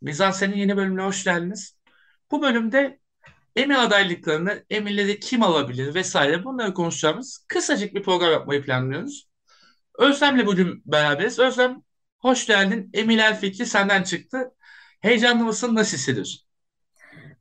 Mizansen'in 0.00 0.56
yeni 0.56 0.76
bölümüne 0.76 1.02
hoş 1.02 1.24
geldiniz. 1.24 1.76
Bu 2.30 2.42
bölümde 2.42 3.00
Emmy 3.56 3.76
adaylıklarını, 3.76 4.64
Emmy'leri 4.70 5.20
kim 5.20 5.42
alabilir 5.42 5.94
vesaire 5.94 6.44
bunları 6.44 6.74
konuşacağımız 6.74 7.44
kısacık 7.48 7.94
bir 7.94 8.02
program 8.02 8.32
yapmayı 8.32 8.64
planlıyoruz. 8.64 9.28
Özlem'le 9.98 10.46
bugün 10.46 10.82
beraberiz. 10.86 11.38
Özlem 11.38 11.82
hoş 12.18 12.46
geldin. 12.46 12.90
Emmy'ler 12.94 13.40
fikri 13.40 13.66
senden 13.66 14.02
çıktı. 14.02 14.52
Heyecanlı 15.00 15.44
mısın? 15.44 15.74
Nasıl 15.74 15.96
hissediyorsun? 15.96 16.48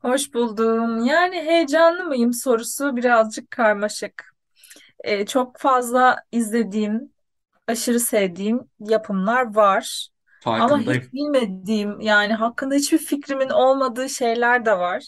Hoş 0.01 0.33
buldum. 0.33 1.05
Yani 1.05 1.35
heyecanlı 1.35 2.03
mıyım 2.03 2.33
sorusu 2.33 2.95
birazcık 2.95 3.51
karmaşık. 3.51 4.33
Ee, 5.03 5.25
çok 5.25 5.59
fazla 5.59 6.17
izlediğim, 6.31 7.13
aşırı 7.67 7.99
sevdiğim 7.99 8.59
yapımlar 8.79 9.55
var. 9.55 10.09
Ama 10.55 10.79
hiç 10.79 11.13
bilmediğim, 11.13 12.01
yani 12.01 12.33
hakkında 12.33 12.75
hiçbir 12.75 12.97
fikrimin 12.97 13.49
olmadığı 13.49 14.09
şeyler 14.09 14.65
de 14.65 14.71
var. 14.79 15.03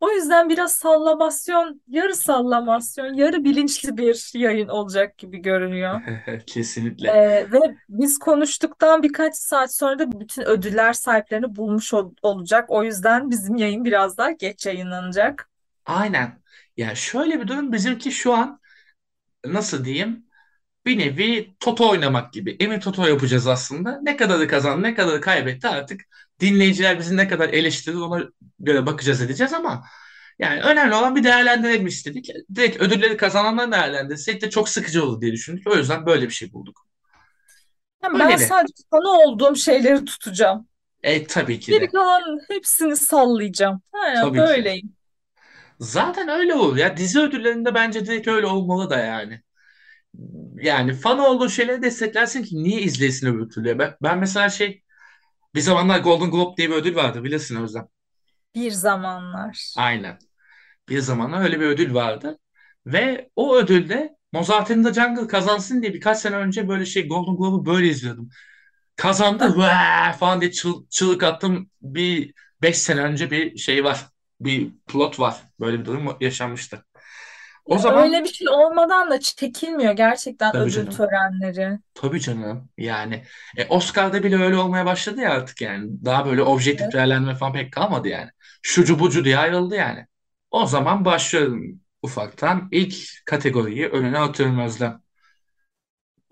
O 0.00 0.10
yüzden 0.10 0.48
biraz 0.48 0.72
sallamasyon, 0.72 1.82
yarı 1.88 2.14
sallamasyon, 2.16 3.14
yarı 3.14 3.44
bilinçli 3.44 3.96
bir 3.96 4.30
yayın 4.34 4.68
olacak 4.68 5.18
gibi 5.18 5.38
görünüyor. 5.38 6.00
Kesinlikle. 6.46 7.08
Ee, 7.08 7.52
ve 7.52 7.58
biz 7.88 8.18
konuştuktan 8.18 9.02
birkaç 9.02 9.36
saat 9.36 9.74
sonra 9.74 9.98
da 9.98 10.20
bütün 10.20 10.42
ödüller 10.42 10.92
sahiplerini 10.92 11.56
bulmuş 11.56 11.94
ol- 11.94 12.14
olacak. 12.22 12.64
O 12.70 12.84
yüzden 12.84 13.30
bizim 13.30 13.56
yayın 13.56 13.84
biraz 13.84 14.18
daha 14.18 14.30
geç 14.30 14.66
yayınlanacak. 14.66 15.48
Aynen. 15.86 16.42
Ya 16.76 16.94
şöyle 16.94 17.40
bir 17.40 17.48
durum 17.48 17.72
bizimki 17.72 18.12
şu 18.12 18.32
an 18.34 18.60
nasıl 19.46 19.84
diyeyim? 19.86 20.26
Bir 20.86 20.98
nevi 20.98 21.56
toto 21.60 21.90
oynamak 21.90 22.32
gibi. 22.32 22.56
Emin 22.60 22.80
toto 22.80 23.06
yapacağız 23.06 23.46
aslında. 23.46 24.00
Ne 24.02 24.16
kadarı 24.16 24.48
kazandı, 24.48 24.82
ne 24.82 24.94
kadarı 24.94 25.20
kaybetti 25.20 25.68
artık. 25.68 26.00
Dinleyiciler 26.40 26.98
bizi 26.98 27.16
ne 27.16 27.28
kadar 27.28 27.48
eleştirir 27.48 27.96
ona 27.96 28.24
göre 28.58 28.86
bakacağız 28.86 29.20
edeceğiz 29.22 29.52
ama 29.52 29.84
yani 30.38 30.60
önemli 30.62 30.94
olan 30.94 31.16
bir 31.16 31.24
değerlendirelim 31.24 31.86
istedik. 31.86 32.28
Direkt 32.54 32.76
ödülleri 32.80 33.16
kazananlar 33.16 33.72
değerlendirsek 33.72 34.42
de 34.42 34.50
çok 34.50 34.68
sıkıcı 34.68 35.04
olur 35.04 35.20
diye 35.20 35.32
düşündük. 35.32 35.66
O 35.68 35.76
yüzden 35.76 36.06
böyle 36.06 36.24
bir 36.26 36.32
şey 36.34 36.52
bulduk. 36.52 36.86
Yani 38.02 38.18
ben 38.18 38.26
Öyle 38.26 38.38
sadece 38.38 38.74
sana 38.92 39.08
olduğum 39.08 39.56
şeyleri 39.56 40.04
tutacağım. 40.04 40.68
E 41.02 41.26
tabii 41.26 41.60
ki 41.60 41.72
Geri 41.72 41.80
de. 41.80 41.90
kalan 41.90 42.38
hepsini 42.48 42.96
sallayacağım. 42.96 43.82
Ha, 43.92 44.14
Tabii 44.22 44.32
ki. 44.32 44.38
böyleyim. 44.38 44.96
Zaten 45.80 46.28
öyle 46.28 46.54
olur 46.54 46.76
ya. 46.76 46.96
Dizi 46.96 47.20
ödüllerinde 47.20 47.74
bence 47.74 48.06
direkt 48.06 48.28
öyle 48.28 48.46
olmalı 48.46 48.90
da 48.90 48.98
yani. 48.98 49.42
Yani 50.62 50.92
fan 50.94 51.18
olduğu 51.18 51.48
şeyleri 51.48 51.82
desteklersin 51.82 52.42
ki 52.42 52.56
niye 52.64 52.80
izleyesin 52.80 53.26
öbür 53.26 53.48
türlü? 53.50 53.78
Ben, 53.78 53.94
ben 54.02 54.18
mesela 54.18 54.48
şey 54.50 54.82
bir 55.54 55.60
zamanlar 55.60 56.00
Golden 56.00 56.30
Globe 56.30 56.56
diye 56.56 56.70
bir 56.70 56.74
ödül 56.74 56.96
vardı 56.96 57.24
bilirsin 57.24 57.56
Özlem. 57.56 57.88
Bir 58.54 58.70
zamanlar. 58.70 59.74
Aynen. 59.76 60.18
Bir 60.88 61.00
zamanlar 61.00 61.42
öyle 61.44 61.60
bir 61.60 61.66
ödül 61.66 61.94
vardı. 61.94 62.38
Ve 62.86 63.30
o 63.36 63.56
ödülde 63.56 64.16
Mozart 64.32 64.70
in 64.70 64.82
the 64.84 64.94
Jungle 64.94 65.26
kazansın 65.26 65.82
diye 65.82 65.94
birkaç 65.94 66.18
sene 66.18 66.36
önce 66.36 66.68
böyle 66.68 66.86
şey 66.86 67.08
Golden 67.08 67.36
Globe'u 67.36 67.66
böyle 67.66 67.88
izliyordum. 67.88 68.28
Kazandı 68.96 69.54
falan 70.20 70.40
diye 70.40 70.50
çıl- 70.50 70.88
çığlık 70.90 71.22
attım. 71.22 71.70
Bir 71.82 72.34
beş 72.62 72.78
sene 72.78 73.00
önce 73.02 73.30
bir 73.30 73.58
şey 73.58 73.84
var. 73.84 74.06
Bir 74.40 74.72
plot 74.86 75.20
var. 75.20 75.42
Böyle 75.60 75.80
bir 75.80 75.84
durum 75.84 76.16
yaşanmıştı. 76.20 76.84
O 77.64 77.78
zaman 77.78 78.04
öyle 78.04 78.24
bir 78.24 78.28
şey 78.32 78.48
olmadan 78.48 79.10
da 79.10 79.20
çekilmiyor 79.20 79.92
gerçekten 79.92 80.52
tabii 80.52 80.70
ödül 80.70 80.70
canım. 80.70 80.90
törenleri. 80.90 81.78
Tabii 81.94 82.20
canım. 82.20 82.70
Yani 82.78 83.24
e, 83.56 83.66
Oscar'da 83.66 84.22
bile 84.24 84.36
öyle 84.36 84.56
olmaya 84.56 84.86
başladı 84.86 85.20
ya 85.20 85.30
artık 85.32 85.60
yani. 85.60 86.04
Daha 86.04 86.26
böyle 86.26 86.42
objektif 86.42 86.82
Evet. 86.84 86.94
değerlendirme 86.94 87.34
falan 87.34 87.52
pek 87.52 87.72
kalmadı 87.72 88.08
yani. 88.08 88.30
Şucu 88.62 88.98
bucu 88.98 89.24
diye 89.24 89.38
ayrıldı 89.38 89.74
yani. 89.74 90.06
O 90.50 90.66
zaman 90.66 91.04
başlıyorum 91.04 91.80
ufaktan. 92.02 92.68
İlk 92.72 92.96
kategoriyi 93.26 93.86
önüne 93.88 94.18
atıyorum 94.18 94.58
Özlem. 94.60 95.02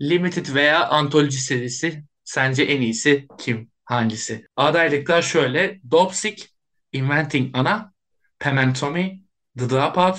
Limited 0.01 0.53
veya 0.55 0.89
antoloji 0.89 1.37
serisi 1.41 2.03
sence 2.23 2.63
en 2.63 2.81
iyisi 2.81 3.27
kim? 3.39 3.71
Hangisi? 3.85 4.47
Adaylıklar 4.55 5.21
şöyle. 5.21 5.81
Dopsic, 5.91 6.45
Inventing 6.91 7.55
Anna, 7.57 7.93
Pam 8.39 8.57
and 8.57 8.75
Tommy, 8.75 9.21
The 9.57 9.69
Dropout, 9.69 10.17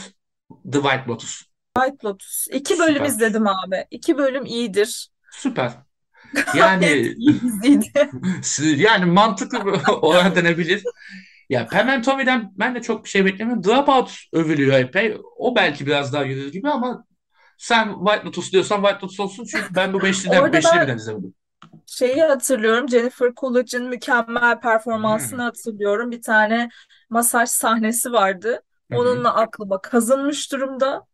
The 0.72 0.80
White 0.80 1.04
Lotus. 1.08 1.44
White 1.76 2.06
Lotus. 2.06 2.46
İki 2.52 2.78
bölüm 2.78 2.94
Süper. 2.94 3.06
izledim 3.06 3.46
abi. 3.46 3.86
İki 3.90 4.18
bölüm 4.18 4.44
iyidir. 4.46 5.08
Süper. 5.30 5.72
Yani 6.54 7.14
yani 8.76 9.04
mantıklı 9.04 9.82
olarak 9.92 10.36
denebilir. 10.36 10.84
Ya 11.50 11.66
Pam 11.68 11.88
and 11.88 12.04
Tommy'den 12.04 12.52
ben 12.58 12.74
de 12.74 12.82
çok 12.82 13.04
bir 13.04 13.10
şey 13.10 13.24
beklemiyorum. 13.24 13.64
Dropout 13.64 14.12
övülüyor 14.32 14.72
epey. 14.74 15.16
O 15.36 15.56
belki 15.56 15.86
biraz 15.86 16.12
daha 16.12 16.24
yürür 16.24 16.52
gibi 16.52 16.70
ama 16.70 17.06
sen 17.58 17.94
White 18.06 18.24
Lotus 18.26 18.52
diyorsan 18.52 18.76
White 18.82 19.00
Lotus 19.02 19.20
olsun 19.20 19.44
çünkü 19.44 19.74
ben 19.74 19.92
bu 19.92 20.02
beşliden, 20.02 20.52
beşli 20.52 20.80
birden 20.80 20.96
izlemedim. 20.96 21.34
şeyi 21.86 22.22
hatırlıyorum. 22.22 22.88
Jennifer 22.88 23.32
Coolidge'in 23.36 23.84
mükemmel 23.88 24.60
performansını 24.60 25.38
Hmm. 25.38 25.46
hatırlıyorum. 25.46 26.10
Bir 26.10 26.22
tane 26.22 26.68
masaj 27.10 27.48
sahnesi 27.48 28.12
vardı. 28.12 28.62
Onunla 28.92 29.34
aklıma 29.34 29.80
kazınmış 29.80 30.52
durumda. 30.52 31.06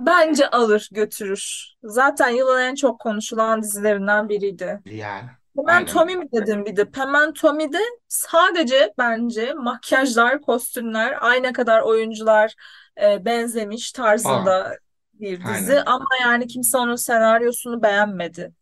Bence 0.00 0.50
alır 0.50 0.88
götürür. 0.92 1.74
Zaten 1.84 2.28
yılın 2.28 2.60
en 2.60 2.74
çok 2.74 3.00
konuşulan 3.00 3.62
dizilerinden 3.62 4.28
biriydi. 4.28 4.80
Yani 4.84 5.30
Hemen. 5.56 5.86
Tommy 5.86 6.16
mi 6.16 6.32
dedim 6.32 6.64
bir 6.64 6.76
de. 6.76 6.88
Hemen 6.94 7.32
Tommy'de 7.32 7.78
sadece 8.08 8.94
bence 8.98 9.54
makyajlar, 9.54 10.40
kostümler, 10.42 11.18
aynı 11.20 11.52
kadar 11.52 11.80
oyuncular 11.80 12.54
e, 13.02 13.24
benzemiş 13.24 13.92
Aa, 13.92 14.02
tarzında 14.02 14.78
bir 15.14 15.44
dizi. 15.46 15.50
aynen. 15.50 15.86
Ama 15.86 16.06
yani 16.22 16.46
kimse 16.46 16.78
onun 16.78 16.96
senaryosunu 16.96 17.82
beğenmedi. 17.82 18.52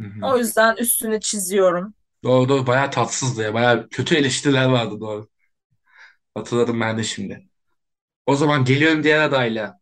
Hı 0.00 0.06
hı. 0.06 0.26
O 0.26 0.38
yüzden 0.38 0.76
üstünü 0.76 1.20
çiziyorum. 1.20 1.94
Doğru 2.24 2.48
doğru 2.48 2.66
bayağı 2.66 2.90
tatsızdı 2.90 3.42
ya. 3.42 3.54
Bayağı 3.54 3.88
kötü 3.88 4.14
eleştiriler 4.16 4.64
vardı 4.66 5.00
doğru. 5.00 5.28
Hatırladım 6.34 6.80
ben 6.80 6.98
de 6.98 7.02
şimdi. 7.04 7.48
O 8.26 8.36
zaman 8.36 8.64
geliyorum 8.64 9.04
diğer 9.04 9.20
adayla. 9.22 9.80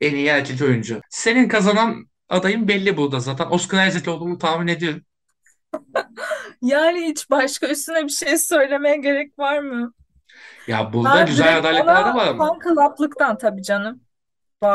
En 0.00 0.14
iyi 0.16 0.26
erkek 0.28 0.62
oyuncu. 0.62 1.00
Senin 1.10 1.48
kazanan 1.48 2.10
adayın 2.28 2.68
belli 2.68 2.96
burada 2.96 3.20
zaten. 3.20 3.46
Oscar 3.50 3.88
Isaac 3.88 4.08
olduğunu 4.08 4.38
tahmin 4.38 4.68
ediyorum. 4.68 5.02
Yani 6.62 7.06
hiç 7.08 7.30
başka 7.30 7.68
üstüne 7.68 8.04
bir 8.04 8.08
şey 8.08 8.38
söylemeye 8.38 8.96
gerek 8.96 9.38
var 9.38 9.58
mı? 9.58 9.92
Ya 10.66 10.92
burada 10.92 11.20
Ha 11.20 11.24
güzel 11.24 11.46
direkt 11.54 11.60
adaylıklar 11.60 12.06
da 12.06 12.14
ona 12.14 12.14
var 12.14 12.26
ama. 12.26 12.38
fan 12.38 12.58
club'lıktan 12.64 13.38
tabii 13.38 13.62
canım 13.62 14.00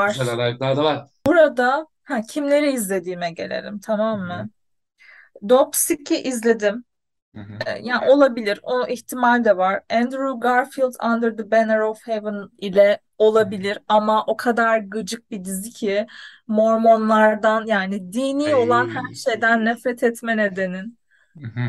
Güzel 0.05 0.27
var. 0.27 0.33
adaylıklar 0.33 0.77
da 0.77 0.83
var. 0.83 1.07
Burada 1.27 1.87
ha 2.03 2.21
kimleri 2.21 2.71
izlediğime 2.73 3.31
gelelim 3.31 3.79
Hı 3.79 3.79
tamam 3.79 4.19
hı. 4.19 4.23
mı? 4.27 4.49
Dopsick'i 5.49 6.15
izledim. 6.23 6.85
Hı 7.35 7.41
hı. 7.41 7.53
Ee, 7.65 7.79
Yani 7.83 8.09
olabilir. 8.09 8.59
O 8.63 8.87
ihtimal 8.87 9.43
de 9.43 9.57
var. 9.57 9.81
Andrew 9.89 10.39
Garfield 10.39 10.93
Under 11.05 11.37
the 11.37 11.51
Banner 11.51 11.79
of 11.79 12.07
Heaven 12.07 12.49
ile 12.57 12.99
olabilir 13.17 13.79
ama 13.87 14.25
o 14.25 14.37
kadar 14.37 14.77
gıcık 14.77 15.31
bir 15.31 15.45
dizi 15.45 15.69
ki 15.69 16.07
Mormonlardan 16.47 17.65
yani 17.65 18.13
dini 18.13 18.55
olan 18.55 18.89
her 18.89 19.07
Ay. 19.09 19.15
şeyden 19.15 19.65
nefret 19.65 20.03
etme 20.03 20.37
nedenin. 20.37 20.97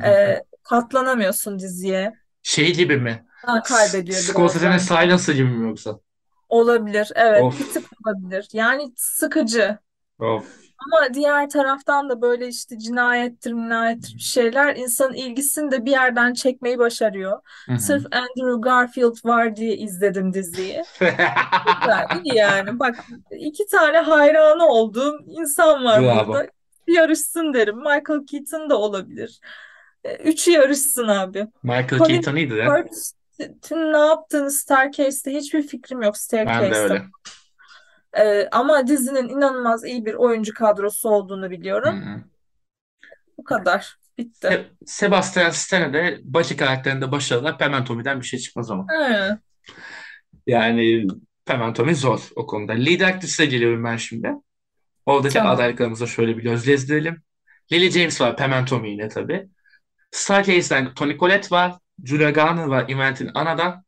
Ee, 0.04 0.42
katlanamıyorsun 0.62 1.58
diziye. 1.58 2.12
Şey 2.42 2.74
gibi 2.74 2.96
mi? 2.96 3.24
Ha, 3.46 3.62
kaybediyor 3.62 4.18
Scorsese'nin. 4.18 4.78
Silence'ı 4.78 5.34
gibi 5.34 5.48
mi 5.48 5.68
yoksa? 5.68 6.00
Olabilir. 6.48 7.12
Evet, 7.14 7.42
bir 7.42 7.46
Of. 7.46 7.74
tık 7.74 7.84
olabilir. 8.06 8.48
Yani 8.52 8.92
sıkıcı. 8.96 9.78
Of. 10.18 10.63
Ama 10.78 11.14
diğer 11.14 11.50
taraftan 11.50 12.08
da 12.08 12.22
böyle 12.22 12.48
işte 12.48 12.78
cinayettir, 12.78 13.52
minayettir 13.52 14.14
bir 14.14 14.20
şeyler 14.20 14.76
insanın 14.76 15.14
ilgisini 15.14 15.70
de 15.70 15.84
bir 15.84 15.90
yerden 15.90 16.34
çekmeyi 16.34 16.78
başarıyor. 16.78 17.40
Hı 17.66 17.72
hı. 17.72 17.78
Sırf 17.78 18.06
Andrew 18.12 18.60
Garfield 18.60 19.16
var 19.24 19.56
diye 19.56 19.76
izledim 19.76 20.34
diziyi. 20.34 20.82
Güzel, 21.00 22.06
yani. 22.24 22.78
Bak 22.78 23.04
iki 23.30 23.66
tane 23.66 23.98
hayranı 23.98 24.66
olduğum 24.66 25.18
insan 25.26 25.84
var 25.84 26.02
Bravo. 26.02 26.28
burada. 26.28 26.46
Yarışsın 26.86 27.54
derim. 27.54 27.76
Michael 27.76 28.26
Keaton 28.30 28.70
da 28.70 28.78
olabilir. 28.78 29.40
E, 30.04 30.14
Üçü 30.14 30.50
yarışsın 30.50 31.08
abi. 31.08 31.46
Michael 31.62 31.88
Colin 31.88 32.04
Keaton 32.04 32.36
iyiydi 32.36 32.54
ya. 32.54 32.84
Firth'in 33.36 33.92
ne 33.92 33.98
yaptığını 33.98 34.50
Staircase'te 34.50 35.32
hiçbir 35.32 35.62
fikrim 35.62 36.02
yok. 36.02 36.14
Ben 36.32 36.72
de 36.72 36.76
öyle. 36.76 37.02
E, 38.18 38.48
ama 38.52 38.86
dizinin 38.86 39.28
inanılmaz 39.28 39.84
iyi 39.84 40.04
bir 40.06 40.14
oyuncu 40.14 40.54
kadrosu 40.54 41.08
olduğunu 41.08 41.46
Hı 41.46 41.50
biliyorum. 41.50 41.96
hı. 41.96 42.24
Bu 43.38 43.44
kadar. 43.44 43.96
Bitti. 44.18 44.48
Se- 44.48 44.64
Sebastian 44.86 45.50
Stan'e 45.50 45.92
de 45.92 46.20
Baki 46.24 46.56
karakterinde 46.56 47.12
başarılar. 47.12 47.58
Pam 47.58 47.84
Tommy'den 47.84 48.20
bir 48.20 48.26
şey 48.26 48.38
çıkmaz 48.40 48.70
ama. 48.70 48.86
Ha, 48.88 49.38
Yani 50.46 51.06
Tommy 51.74 51.94
zor 51.94 52.28
o 52.36 52.46
konuda. 52.46 52.72
Lead 52.72 53.00
Actress'e 53.00 53.46
geliyorum 53.46 53.84
ben 53.84 53.96
şimdi. 53.96 54.32
Oradaki 55.06 55.34
tamam. 55.34 55.54
adaylıklarımıza 55.56 56.06
şöyle 56.06 56.36
bir 56.36 56.42
göz 56.42 56.66
gezdirelim. 56.66 57.22
Lily 57.72 57.90
James 57.90 58.20
var. 58.20 58.66
Tommy 58.66 58.90
yine 58.90 59.08
tabii. 59.08 59.48
Stargaze'den 60.10 60.94
Toni 60.94 61.18
Collette 61.18 61.48
var. 61.50 61.74
Julia 62.04 62.30
Garner 62.30 62.64
var 62.64 62.88
Invent'in 62.88 63.30
anadan. 63.34 63.84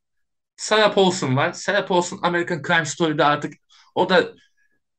Sarah 0.57 0.95
Paulson 0.95 1.37
var. 1.37 1.53
Sarah 1.53 1.87
Paulson 1.87 2.21
American 2.23 2.63
Crime 2.67 2.85
Story'de 2.85 3.25
artık 3.25 3.55
o 3.97 4.09
da 4.09 4.25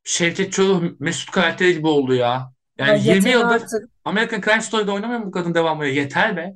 Şevket 0.04 0.54
Çoruh 0.54 0.84
Mesut 1.00 1.32
karakteri 1.32 1.74
gibi 1.74 1.88
oldu 1.88 2.14
ya. 2.14 2.52
Ya 2.78 2.88
Yani 2.88 3.00
20 3.00 3.16
yeter 3.16 3.32
yıldır 3.32 3.56
artık. 3.56 3.90
American 4.06 4.42
Crime 4.42 4.62
Story'de 4.62 4.92
oynamıyor 4.92 5.20
mu 5.20 5.26
bu 5.26 5.32
kadın 5.32 5.54
devamlı? 5.54 5.86
Yeter 5.86 6.38
be. 6.38 6.56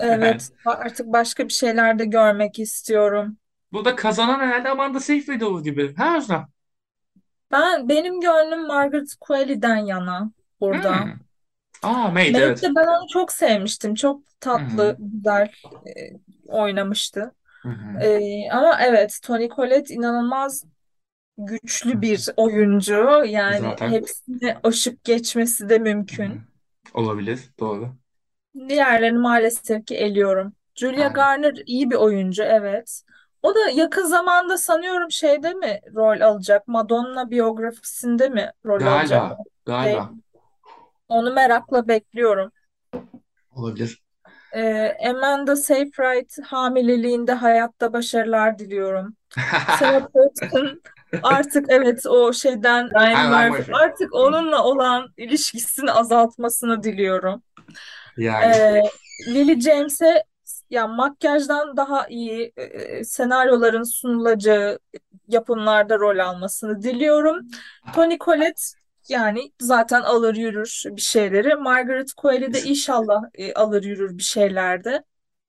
Yani. 0.00 0.24
Evet, 0.24 0.50
artık 0.64 1.06
başka 1.06 1.48
bir 1.48 1.52
şeyler 1.52 1.98
de 1.98 2.04
görmek 2.04 2.58
istiyorum. 2.58 3.36
Burada 3.72 3.96
kazanan 3.96 4.40
herhalde 4.40 4.68
Amanda 4.68 5.00
Seyfried 5.00 5.40
olur 5.40 5.64
gibi. 5.64 5.94
Ha 5.96 6.16
Özlem? 6.16 6.48
Ben 7.50 7.88
benim 7.88 8.20
gönlüm 8.20 8.66
Margaret 8.66 9.14
Qualley'den 9.20 9.76
yana 9.76 10.30
burada. 10.60 11.04
Hmm. 11.04 11.12
Aa 11.82 12.10
Maid 12.10 12.34
evet. 12.34 12.62
Maid'de 12.62 12.76
ben 12.76 12.86
onu 12.86 13.08
çok 13.08 13.32
sevmiştim. 13.32 13.94
Çok 13.94 14.16
Hı 14.18 14.22
hı. 14.22 14.30
tatlı, 14.40 14.96
güzel 14.98 15.50
e, 15.86 15.90
oynamıştı. 16.48 17.34
Hı 17.62 17.68
hı. 17.68 17.98
E, 18.00 18.20
ama 18.52 18.78
evet, 18.80 19.18
Toni 19.22 19.48
Collette 19.48 19.94
inanılmaz 19.94 20.64
güçlü 21.46 22.00
bir 22.02 22.28
oyuncu. 22.36 23.24
Yani 23.26 23.58
Zaten. 23.60 23.90
hepsini 23.90 24.56
aşıp 24.62 25.04
geçmesi 25.04 25.68
de 25.68 25.78
mümkün. 25.78 26.40
Olabilir. 26.94 27.50
Doğru. 27.60 27.96
Diğerlerini 28.68 29.18
maalesef 29.18 29.86
ki 29.86 29.96
eliyorum. 29.96 30.52
Julia 30.74 31.00
Yani. 31.00 31.12
Garner 31.12 31.54
iyi 31.66 31.90
bir 31.90 31.96
oyuncu, 31.96 32.42
evet. 32.42 33.02
O 33.42 33.54
da 33.54 33.70
yakın 33.70 34.04
zamanda 34.06 34.58
sanıyorum 34.58 35.10
şeyde 35.10 35.54
mi 35.54 35.80
rol 35.94 36.20
alacak? 36.20 36.68
Madonna 36.68 37.30
biyografisinde 37.30 38.28
mi 38.28 38.52
rol 38.66 38.82
alacak? 38.86 39.20
Galiba. 39.20 39.36
Şey, 39.36 39.44
Galiba. 39.66 40.10
onu 41.08 41.32
merakla 41.34 41.88
bekliyorum. 41.88 42.52
Olabilir. 43.50 44.02
Ee, 44.52 44.96
Amanda 45.08 45.56
Seyfried 45.56 46.30
hamileliğinde 46.44 47.32
hayatta 47.32 47.92
başarılar 47.92 48.58
diliyorum. 48.58 49.16
Sarah 49.78 50.06
Paulson 50.08 50.82
artık 51.22 51.66
evet 51.68 52.06
o 52.06 52.32
şeyden 52.32 52.90
Ryan 52.90 53.50
Murphy 53.50 53.76
artık 53.76 54.14
onunla 54.14 54.64
olan 54.64 55.08
ilişkisini 55.16 55.92
azaltmasını 55.92 56.82
diliyorum. 56.82 57.42
Yani. 58.16 58.44
Ee, 58.44 58.82
Lily 59.28 59.60
James'e 59.60 60.24
ya 60.70 60.86
makyajdan 60.86 61.76
daha 61.76 62.06
iyi 62.08 62.52
e, 62.56 63.04
senaryoların 63.04 63.82
sunulacağı 63.82 64.78
yapımlarda 65.28 65.98
rol 65.98 66.18
almasını 66.18 66.82
diliyorum. 66.82 67.46
Toni 67.94 68.18
Collette 68.18 68.62
yani 69.08 69.52
zaten 69.60 70.00
alır 70.00 70.36
yürür 70.36 70.82
bir 70.86 71.00
şeyleri. 71.00 71.54
Margaret 71.54 72.12
Qualley 72.12 72.54
de 72.54 72.62
inşallah 72.62 73.22
e, 73.34 73.54
alır 73.54 73.84
yürür 73.84 74.18
bir 74.18 74.22
şeylerde. 74.22 75.04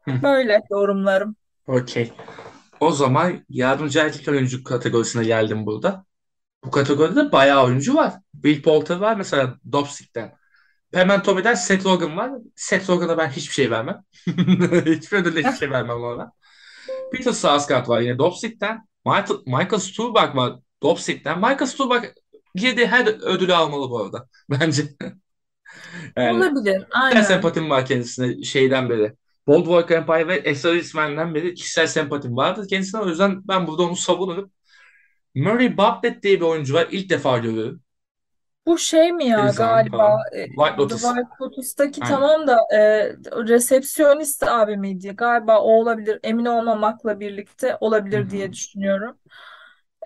Böyle 0.07 0.61
yorumlarım. 0.69 1.35
Okey. 1.67 2.13
O 2.81 2.91
zaman 2.91 3.45
yardımcı 3.49 3.99
erkek 3.99 4.27
oyuncu 4.27 4.63
kategorisine 4.63 5.23
geldim 5.23 5.65
burada. 5.65 6.05
Bu 6.65 6.71
kategoride 6.71 7.31
bayağı 7.31 7.65
oyuncu 7.65 7.95
var. 7.95 8.13
Will 8.33 8.63
Poulter 8.63 8.97
var 8.97 9.15
mesela 9.17 9.57
Dopsick'ten. 9.71 10.35
Hemen 10.93 11.23
Tommy'den 11.23 11.53
Seth 11.53 11.85
Rogen 11.85 12.17
var. 12.17 12.31
Seth 12.55 12.89
Rogen'a 12.89 13.17
ben 13.17 13.29
hiçbir 13.29 13.53
şey 13.53 13.71
vermem. 13.71 14.03
Hiçbir 14.85 15.17
ödülle 15.17 15.39
hiçbir 15.39 15.57
şey 15.57 15.71
vermem 15.71 16.03
ona. 16.03 16.31
Peter 17.11 17.31
Sarsgaard 17.31 17.87
var 17.87 18.01
yine 18.01 18.17
Dopsick'ten. 18.17 18.87
Michael, 19.05 19.39
Michael 19.45 19.79
Stuhlbarg 19.79 20.35
var 20.35 20.53
Dopsick'ten. 20.83 21.37
Michael 21.37 21.65
Stuhlbarg 21.65 22.05
girdiği 22.55 22.87
her 22.87 23.07
ödülü 23.07 23.53
almalı 23.53 23.89
bu 23.89 23.99
arada. 23.99 24.27
Bence. 24.49 24.83
Yani 26.17 26.37
Olabilir, 26.37 26.85
aynen. 26.91 27.21
sempatim 27.21 27.69
var 27.69 27.85
kendisine 27.85 28.43
şeyden 28.43 28.89
beri. 28.89 29.15
Boardwalk 29.51 29.91
Empire 29.91 30.27
ve 30.27 30.35
Esarisman'dan 30.35 31.35
beri 31.35 31.53
kişisel 31.53 31.87
sempatim 31.87 32.37
vardı 32.37 32.67
kendisine. 32.67 33.01
O 33.01 33.07
yüzden 33.07 33.47
ben 33.47 33.67
burada 33.67 33.83
onu 33.83 33.95
savunurum. 33.95 34.51
Murray 35.35 35.77
Bartlett 35.77 36.23
diye 36.23 36.39
bir 36.39 36.45
oyuncu 36.45 36.73
var. 36.73 36.87
İlk 36.91 37.09
defa 37.09 37.37
görüyorum. 37.37 37.81
Bu 38.65 38.77
şey 38.77 39.11
mi 39.11 39.25
ya 39.25 39.51
zaman 39.51 39.75
galiba 39.75 40.17
e, 40.33 40.45
White 40.45 40.75
The 40.75 40.81
Lotus. 40.81 41.01
White 41.01 41.29
Lotus'taki 41.41 42.01
Aynen. 42.03 42.15
tamam 42.15 42.47
da 42.47 42.59
e, 42.73 42.79
resepsiyonist 43.47 44.43
abi 44.43 44.77
miydi? 44.77 45.13
Galiba 45.17 45.59
o 45.59 45.71
olabilir. 45.71 46.19
Emin 46.23 46.45
olmamakla 46.45 47.19
birlikte 47.19 47.77
olabilir 47.79 48.25
hı. 48.25 48.29
diye 48.29 48.53
düşünüyorum. 48.53 49.17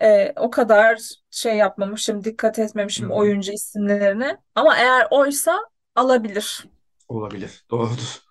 E, 0.02 0.32
o 0.36 0.50
kadar 0.50 1.00
şey 1.30 1.56
yapmamışım, 1.56 2.24
dikkat 2.24 2.58
etmemişim 2.58 3.08
hı. 3.08 3.14
oyuncu 3.14 3.52
isimlerine. 3.52 4.36
Ama 4.54 4.76
eğer 4.76 5.06
oysa 5.10 5.58
alabilir. 5.94 6.64
Olabilir. 7.08 7.64
Doğrudur. 7.70 8.25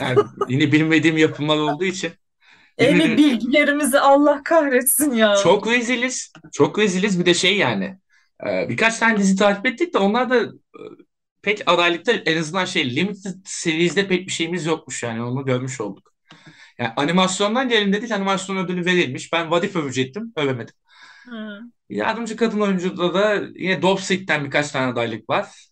Yani 0.00 0.18
yine 0.48 0.72
bilmediğim 0.72 1.16
yapımlar 1.16 1.56
olduğu 1.58 1.84
için 1.84 2.12
Eli 2.78 2.94
bilmediğim 2.94 3.18
bilgilerimizi 3.18 4.00
Allah 4.00 4.42
kahretsin 4.42 5.12
ya. 5.12 5.36
çok 5.36 5.66
reziliz. 5.66 6.32
Çok 6.52 6.78
reziliz 6.78 7.20
bir 7.20 7.26
de 7.26 7.34
şey 7.34 7.56
yani. 7.56 7.98
e, 8.46 8.68
birkaç 8.68 8.98
tane 8.98 9.18
dizi 9.18 9.36
takip 9.36 9.66
ettik 9.66 9.94
de 9.94 9.98
onlar 9.98 10.30
da 10.30 10.36
e, 10.44 10.80
pek 11.42 11.62
adaylıkta 11.66 12.12
en 12.12 12.36
azından 12.38 12.64
şey 12.64 12.96
limited 12.96 13.34
series'de 13.44 14.08
pek 14.08 14.26
bir 14.26 14.32
şeyimiz 14.32 14.66
yokmuş 14.66 15.02
yani 15.02 15.22
onu 15.22 15.44
görmüş 15.44 15.80
olduk. 15.80 16.12
Yani 16.78 16.92
animasyondan 16.96 17.68
gelin 17.68 17.92
dedik 17.92 18.10
animasyon 18.12 18.56
ödülü 18.56 18.84
verilmiş. 18.86 19.32
Ben 19.32 19.50
Vadif 19.50 19.76
övecektim. 19.76 20.32
Övemedim. 20.36 20.74
Hmm. 21.24 21.70
Yardımcı 21.88 22.36
kadın 22.36 22.60
oyuncuda 22.60 23.14
da 23.14 23.46
yine 23.54 23.82
Dopsick'ten 23.82 24.44
birkaç 24.44 24.70
tane 24.70 24.92
adaylık 24.92 25.30
var. 25.30 25.68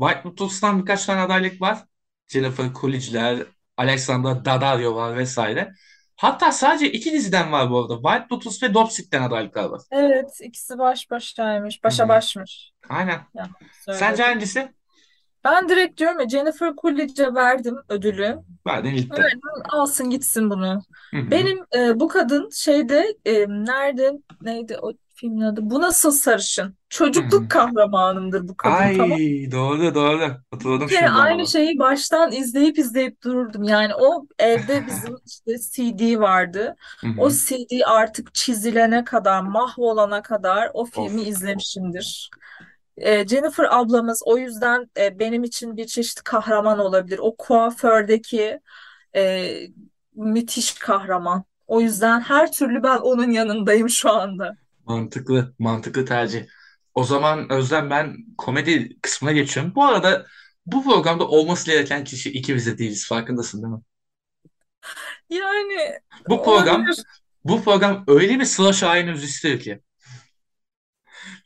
White 0.00 0.28
Lotus'tan 0.28 0.80
birkaç 0.80 1.06
tane 1.06 1.20
adaylık 1.20 1.60
var. 1.60 1.84
Jennifer 2.28 2.72
Coolidge'ler, 2.72 3.46
Alexandra 3.76 4.44
Daddario 4.44 4.94
var 4.94 5.16
vesaire. 5.16 5.72
Hatta 6.16 6.52
sadece 6.52 6.92
iki 6.92 7.12
diziden 7.12 7.52
var 7.52 7.70
bu 7.70 7.80
arada. 7.80 7.94
White 7.94 8.26
Lotus 8.32 8.62
ve 8.62 8.74
Dopsick'ten 8.74 9.22
adaylıklar 9.22 9.64
var. 9.64 9.80
Evet, 9.90 10.30
ikisi 10.40 10.78
baş 10.78 11.10
başaymış. 11.10 11.84
Başa 11.84 12.04
hı. 12.04 12.08
başmış. 12.08 12.70
Aynen. 12.88 13.20
Ya 13.34 13.48
Sence 13.80 14.22
hangisi? 14.22 14.72
Ben 15.44 15.68
direkt 15.68 15.98
diyorum 16.00 16.20
ya 16.20 16.28
Jennifer 16.28 16.72
Coolidge'e 16.82 17.34
verdim 17.34 17.76
ödülü. 17.88 18.38
Verdin 18.66 18.94
ilkte. 18.94 19.22
Verdim, 19.22 19.40
alsın 19.68 20.10
gitsin 20.10 20.50
bunu. 20.50 20.82
Hı 21.10 21.16
hı. 21.16 21.30
Benim 21.30 21.58
e, 21.76 22.00
bu 22.00 22.08
kadın 22.08 22.50
şeyde 22.50 23.16
e, 23.24 23.48
nerede 23.48 24.12
neydi 24.42 24.78
o 24.82 24.92
filmin 25.14 25.40
adı? 25.40 25.60
Bu 25.62 25.80
Nasıl 25.80 26.10
Sarışın? 26.10 26.76
Çocukluk 26.94 27.50
kahramanımdır 27.50 28.48
bu 28.48 28.56
kadın 28.56 28.76
Ay 28.76 28.96
tamam. 28.96 29.18
doğru 29.52 29.94
doğru. 29.94 30.20
Bir 30.20 30.36
Hatırladım 30.50 30.86
kere 30.86 30.98
şimdi 30.98 31.10
aynı 31.10 31.34
onu. 31.34 31.46
şeyi 31.46 31.78
baştan 31.78 32.32
izleyip 32.32 32.78
izleyip 32.78 33.22
dururdum. 33.22 33.62
Yani 33.64 33.94
o 33.94 34.26
evde 34.38 34.86
bizim 34.86 35.16
işte 35.26 35.58
CD 35.58 36.20
vardı. 36.20 36.76
Hı 37.00 37.08
O. 37.16 37.30
CD 37.30 37.80
artık 37.86 38.34
çizilene 38.34 39.04
kadar, 39.04 39.40
mahvolana 39.42 40.22
kadar 40.22 40.70
o 40.74 40.84
filmi 40.84 41.20
Of. 41.20 41.28
izlemişimdir. 41.28 42.30
E, 42.96 43.28
Jennifer 43.28 43.66
ablamız 43.70 44.22
o 44.26 44.38
yüzden 44.38 44.90
e, 44.98 45.18
benim 45.18 45.44
için 45.44 45.76
bir 45.76 45.86
çeşit 45.86 46.22
kahraman 46.24 46.78
olabilir. 46.78 47.18
O 47.22 47.36
kuafördeki 47.38 48.60
e, 49.16 49.52
müthiş 50.14 50.74
kahraman. 50.74 51.44
O 51.66 51.80
yüzden 51.80 52.20
her 52.20 52.52
türlü 52.52 52.82
ben 52.82 52.98
onun 52.98 53.30
yanındayım 53.30 53.90
şu 53.90 54.10
anda. 54.12 54.56
Mantıklı. 54.86 55.54
Mantıklı 55.58 56.04
tercih. 56.04 56.46
O 56.94 57.04
zaman 57.04 57.52
Özlem 57.52 57.90
ben 57.90 58.16
komedi 58.38 59.00
kısmına 59.00 59.32
geçiyorum. 59.32 59.72
Bu 59.74 59.84
arada 59.84 60.26
bu 60.66 60.84
programda 60.84 61.28
olması 61.28 61.66
gereken 61.66 62.04
kişi 62.04 62.30
ikimiz 62.32 62.66
de 62.66 62.78
değiliz. 62.78 63.06
Farkındasın 63.08 63.62
değil 63.62 63.74
mi? 63.74 63.80
Yani 65.30 65.98
Bu 66.28 66.42
program 66.44 66.80
olabilir. 66.80 67.04
bu 67.44 67.62
program 67.64 68.04
öyle 68.08 68.40
bir 68.40 68.44
sıla 68.44 68.72
şahin 68.72 69.06
istiyor 69.14 69.58
ki. 69.60 69.80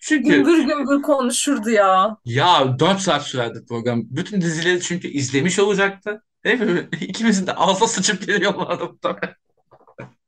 Çünkü 0.01 0.29
Gümbür 0.29 0.59
gümbür 0.59 1.03
konuşurdu 1.03 1.71
ya. 1.71 2.17
ya 2.25 2.79
4 2.79 3.01
saat 3.01 3.23
sürerdi 3.23 3.65
program. 3.69 4.03
Bütün 4.11 4.41
dizileri 4.41 4.81
çünkü 4.81 5.09
izlemiş 5.09 5.59
olacaktı. 5.59 6.23
Hepimiz, 6.43 6.85
ikimizin 7.01 7.47
de 7.47 7.53
ağzına 7.55 7.89
sıçıp 7.89 8.27
geliyorlardı 8.27 8.85
muhtemelen. 8.85 9.35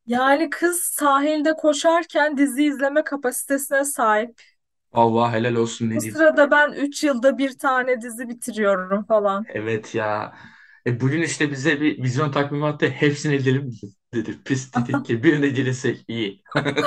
Yani 0.06 0.50
kız 0.50 0.80
sahilde 0.80 1.52
koşarken 1.54 2.38
dizi 2.38 2.64
izleme 2.64 3.04
kapasitesine 3.04 3.84
sahip. 3.84 4.42
Allah 4.92 5.32
helal 5.32 5.54
olsun 5.56 5.90
ne 5.90 5.94
Bu 5.94 6.00
diyeyim. 6.00 6.18
sırada 6.18 6.50
ben 6.50 6.72
3 6.72 7.04
yılda 7.04 7.38
bir 7.38 7.58
tane 7.58 8.00
dizi 8.00 8.28
bitiriyorum 8.28 9.04
falan. 9.04 9.48
Evet 9.48 9.94
ya. 9.94 10.34
E 10.86 11.00
bugün 11.00 11.22
işte 11.22 11.50
bize 11.50 11.80
bir 11.80 12.02
vizyon 12.02 12.32
takvimi 12.32 12.66
attı. 12.66 12.88
Hepsini 12.88 13.34
edelim 13.34 13.70
dedi. 14.14 14.42
Pis 14.44 14.74
dedik 14.74 15.04
ki 15.04 15.22
birine 15.22 15.48
gelirsek 15.48 16.04
iyi. 16.08 16.42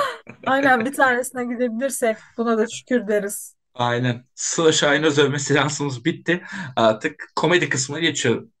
Aynen 0.46 0.84
bir 0.84 0.92
tanesine 0.94 1.44
gidebilirsek 1.44 2.16
buna 2.36 2.58
da 2.58 2.66
şükür 2.68 3.08
deriz. 3.08 3.56
Aynen. 3.74 4.24
Sıla 4.34 4.72
Şahin 4.72 5.02
Özövme 5.02 5.38
seansımız 5.38 6.04
bitti. 6.04 6.42
Artık 6.76 7.32
komedi 7.36 7.68
kısmına 7.68 8.00
geçiyorum. 8.00 8.52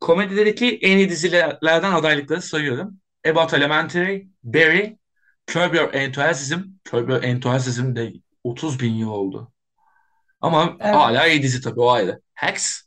Komedideki 0.00 0.78
en 0.82 0.98
iyi 0.98 1.10
dizilerden 1.10 1.92
adaylıkları 1.92 2.42
sayıyorum. 2.42 3.00
Abbott 3.28 3.54
Elementary, 3.54 4.22
Barry, 4.44 4.98
Curb 5.46 5.74
Your 5.74 5.94
Enthusiasm. 5.94 6.60
Curb 6.90 7.08
Your 7.10 7.22
Enthusiasm 7.22 7.96
de 7.96 8.12
30 8.50 8.80
bin 8.80 8.94
yıl 8.94 9.08
oldu. 9.08 9.52
Ama 10.40 10.76
Evet. 10.80 10.94
hala 10.94 11.26
iyi 11.26 11.42
dizi 11.42 11.60
tabii 11.60 11.80
o 11.80 11.90
ayrı. 11.90 12.20
Hacks, 12.34 12.80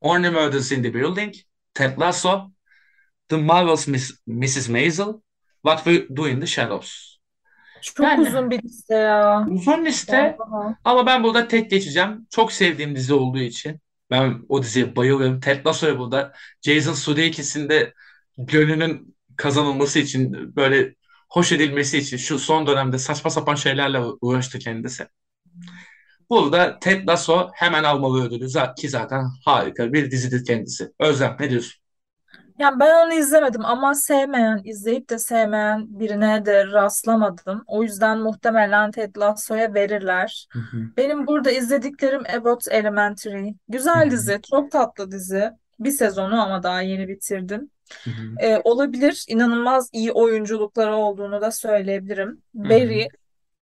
Only 0.00 0.30
Murders 0.30 0.72
in 0.72 0.82
the 0.82 0.94
Building, 0.94 1.34
Ted 1.74 1.98
Lasso, 2.00 2.50
The 3.28 3.36
Marvelous 3.36 3.88
Miss, 3.88 4.10
Mrs. 4.26 4.68
Maisel, 4.68 5.14
What 5.66 5.84
We 5.84 6.16
Do 6.16 6.28
in 6.28 6.40
the 6.40 6.46
Shadows. 6.46 7.18
Çok 7.82 8.06
Yani 8.06 8.28
uzun 8.28 8.50
bir 8.50 8.62
liste 8.62 8.94
ya. 8.94 9.46
uzun 9.50 9.84
liste 9.84 10.36
Vallahi. 10.38 10.74
ama 10.84 11.06
ben 11.06 11.24
burada 11.24 11.48
tek 11.48 11.70
geçeceğim. 11.70 12.26
Çok 12.30 12.52
sevdiğim 12.52 12.96
dizi 12.96 13.14
olduğu 13.14 13.38
için. 13.38 13.80
Ben 14.10 14.42
o 14.48 14.62
diziye 14.62 14.96
bayılıyorum. 14.96 15.40
Ted 15.40 15.66
Lasso'ya 15.66 15.98
burada 15.98 16.32
Jason 16.62 16.92
Sudeikis'in 16.94 17.68
de 17.68 17.94
gönlünün 18.38 19.16
kazanılması 19.36 19.98
için 19.98 20.56
böyle 20.56 20.94
hoş 21.30 21.52
edilmesi 21.52 21.98
için 21.98 22.16
şu 22.16 22.38
son 22.38 22.66
dönemde 22.66 22.98
saçma 22.98 23.30
sapan 23.30 23.54
şeylerle 23.54 24.00
uğraştı 24.20 24.58
kendisi. 24.58 25.08
Burada 26.30 26.78
Ted 26.80 27.08
Lasso 27.08 27.50
hemen 27.54 27.84
almalı 27.84 28.24
ödülü 28.26 28.48
ki 28.76 28.88
zaten 28.88 29.24
harika 29.44 29.92
bir 29.92 30.10
dizidir 30.10 30.44
kendisi. 30.44 30.92
Özlem 31.00 31.36
ne 31.40 31.50
diyorsun? 31.50 31.82
Yani 32.58 32.80
ben 32.80 33.06
onu 33.06 33.14
izlemedim 33.14 33.64
ama 33.64 33.94
sevmeyen, 33.94 34.60
izleyip 34.64 35.10
de 35.10 35.18
sevmeyen 35.18 36.00
birine 36.00 36.46
de 36.46 36.66
rastlamadım. 36.66 37.64
O 37.66 37.82
yüzden 37.82 38.18
muhtemelen 38.18 38.90
Ted 38.90 39.16
Lasso'ya 39.16 39.74
verirler. 39.74 40.48
Hı 40.48 40.58
hı, 40.58 40.92
Benim 40.96 41.26
burada 41.26 41.50
izlediklerim 41.50 42.22
Abbott 42.36 42.68
Elementary. 42.70 43.50
hı 43.94 43.98
Güzel 43.98 44.10
hı, 44.10 44.10
dizi, 44.10 44.40
çok 44.50 44.70
tatlı 44.70 45.10
dizi. 45.10 45.50
Bir 45.80 45.90
sezonu 45.90 46.42
ama 46.42 46.62
daha 46.62 46.82
yeni 46.82 47.08
bitirdim. 47.08 47.70
hı 48.06 48.10
hı, 48.10 48.38
Ee, 48.42 48.60
olabilir, 48.64 49.24
inanılmaz 49.28 49.90
iyi 49.92 50.12
oyunculukları 50.12 50.96
olduğunu 50.96 51.40
da 51.40 51.50
söyleyebilirim. 51.50 52.42
hı 52.64 52.68
Barry 52.70 53.08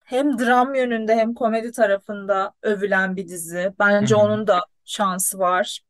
hem 0.05 0.38
dram 0.38 0.75
yönünde 0.75 1.17
hem 1.17 1.35
komedi 1.35 1.73
tarafında 1.73 2.52
övülen 2.62 3.17
bir 3.17 3.29
dizi. 3.29 3.75
Bence 3.79 4.17
onun 4.17 4.47
da 4.47 4.61
şansı 4.85 5.38
var. 5.38 5.81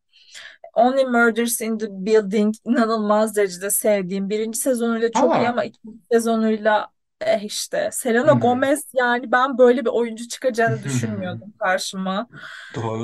Only 0.74 1.04
Murders 1.04 1.60
in 1.60 1.78
the 1.78 1.86
Building 1.90 2.54
inanılmaz 2.64 3.36
derecede 3.36 3.70
sevdiğim. 3.70 4.30
Birinci 4.30 4.58
sezonuyla 4.58 5.12
çok 5.12 5.38
iyi 5.38 5.48
Ama 5.48 5.64
ikinci 5.64 5.98
sezonuyla 6.12 6.92
eh 7.20 7.42
işte. 7.44 7.88
Selena 7.92 8.32
Gomez 8.32 8.84
yani 8.94 9.32
ben 9.32 9.58
böyle 9.58 9.84
bir 9.84 9.90
oyuncu 9.90 10.28
çıkacağını 10.28 10.82
düşünmüyordum 10.82 11.54
karşıma. 11.58 12.28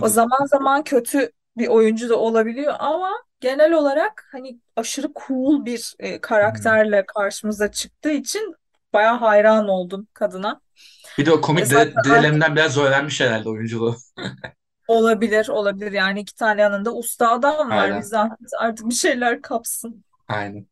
O 0.00 0.08
doğrudur. 0.11 0.11
zaman 0.11 0.46
zaman 0.46 0.85
kötü 0.85 1.32
bir 1.56 1.68
oyuncu 1.68 2.08
da 2.08 2.16
olabiliyor 2.16 2.75
ama 2.78 3.10
genel 3.40 3.72
olarak 3.72 4.28
hani 4.32 4.58
aşırı 4.76 5.08
cool 5.26 5.64
bir 5.64 5.94
e, 5.98 6.14
hı. 6.14 6.20
karakterle 6.20 7.04
karşımıza 7.06 7.72
çıktığı 7.72 8.10
için 8.10 8.54
bayağı 8.92 9.18
hayran 9.18 9.68
oldum 9.68 10.08
kadına. 10.14 10.60
Bir 11.18 11.26
de 11.26 11.32
o 11.32 11.40
komik 11.40 11.70
de- 11.70 11.94
delilerinden 12.04 12.56
biraz 12.56 12.78
öğrenmiş 12.78 13.20
herhalde 13.20 13.48
oyunculuğu. 13.48 13.96
Olabilir, 14.88 15.48
olabilir. 15.48 15.92
Yani 15.92 16.20
iki 16.20 16.34
tane 16.34 16.60
yanında 16.62 16.94
usta 16.94 17.30
adam 17.30 17.70
var. 17.70 17.86
Bir 17.86 17.92
Aynen. 17.92 18.00
zahmet 18.00 18.50
artık 18.58 18.88
bir 18.88 18.94
şeyler 18.94 19.42
kapsın. 19.42 20.04
Aynen. 20.28 20.66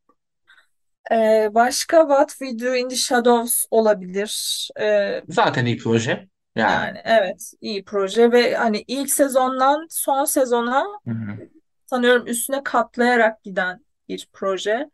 Ee, 1.12 1.48
başka 1.52 2.00
What 2.00 2.28
We 2.28 2.66
Do 2.66 2.74
in 2.74 2.88
the 2.88 2.96
Shadows 2.96 3.64
olabilir. 3.70 4.68
Ee, 4.80 5.22
Zaten 5.28 5.66
iyi 5.66 5.78
proje. 5.78 6.28
Yani. 6.56 6.88
yani 6.88 7.00
evet 7.04 7.52
iyi 7.60 7.84
proje 7.84 8.32
ve 8.32 8.54
hani 8.56 8.84
ilk 8.88 9.10
sezondan 9.10 9.86
son 9.90 10.24
sezona 10.24 10.84
Hı 11.06 11.10
hı, 11.10 11.38
sanıyorum 11.86 12.26
üstüne 12.26 12.62
katlayarak 12.62 13.44
giden 13.44 13.84
bir 14.08 14.28
proje. 14.32 14.90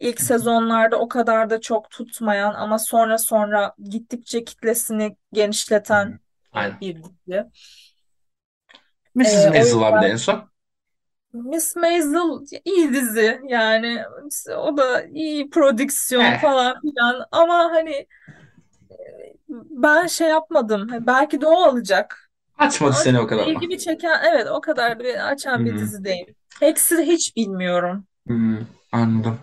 İlk 0.00 0.20
hı 0.20 0.24
hı, 0.26 0.26
sezonlarda 0.26 0.98
o 0.98 1.08
kadar 1.08 1.50
da 1.50 1.60
çok 1.60 1.90
tutmayan 1.90 2.54
ama 2.54 2.78
sonra 2.78 3.18
sonra 3.18 3.74
gittikçe 3.90 4.44
kitlesini 4.44 5.16
genişleten 5.32 6.18
Aynen. 6.52 6.82
bir 6.82 6.96
dizi. 7.04 7.44
Mrs. 9.14 9.46
Ee, 9.46 9.50
Maisel 9.50 9.80
var 9.80 9.94
bir 9.96 10.00
de 10.00 10.06
en 10.08 10.16
son. 10.16 10.50
Miss 11.32 11.76
Maisel 11.76 12.60
iyi 12.64 12.92
dizi 12.92 13.40
yani 13.48 14.02
o 14.56 14.76
da 14.76 15.04
iyi 15.04 15.50
prodüksiyon 15.50 16.34
Eh, 16.34 16.38
falan 16.38 16.80
filan 16.80 17.26
ama 17.32 17.54
hani 17.72 18.06
ben 19.48 20.06
şey 20.06 20.28
yapmadım 20.28 20.88
belki 21.06 21.40
de 21.40 21.46
o 21.46 21.62
alacak 21.62 22.30
açmadı 22.58 22.94
seni 22.94 23.20
o 23.20 23.26
kadar 23.26 23.48
ilgimi 23.48 23.78
çeken 23.78 24.20
evet 24.32 24.46
o 24.50 24.60
kadar 24.60 24.98
Hı 25.56 25.62
açan 25.62 25.64
bir 25.64 25.76
hı, 25.76 25.78
dizi 25.78 26.04
değil. 26.04 26.34
Hex'i 26.60 26.96
hiç 27.02 27.36
bilmiyorum. 27.36 28.06
hı 28.28 28.34
hı, 28.34 28.66
anladım. 28.92 29.40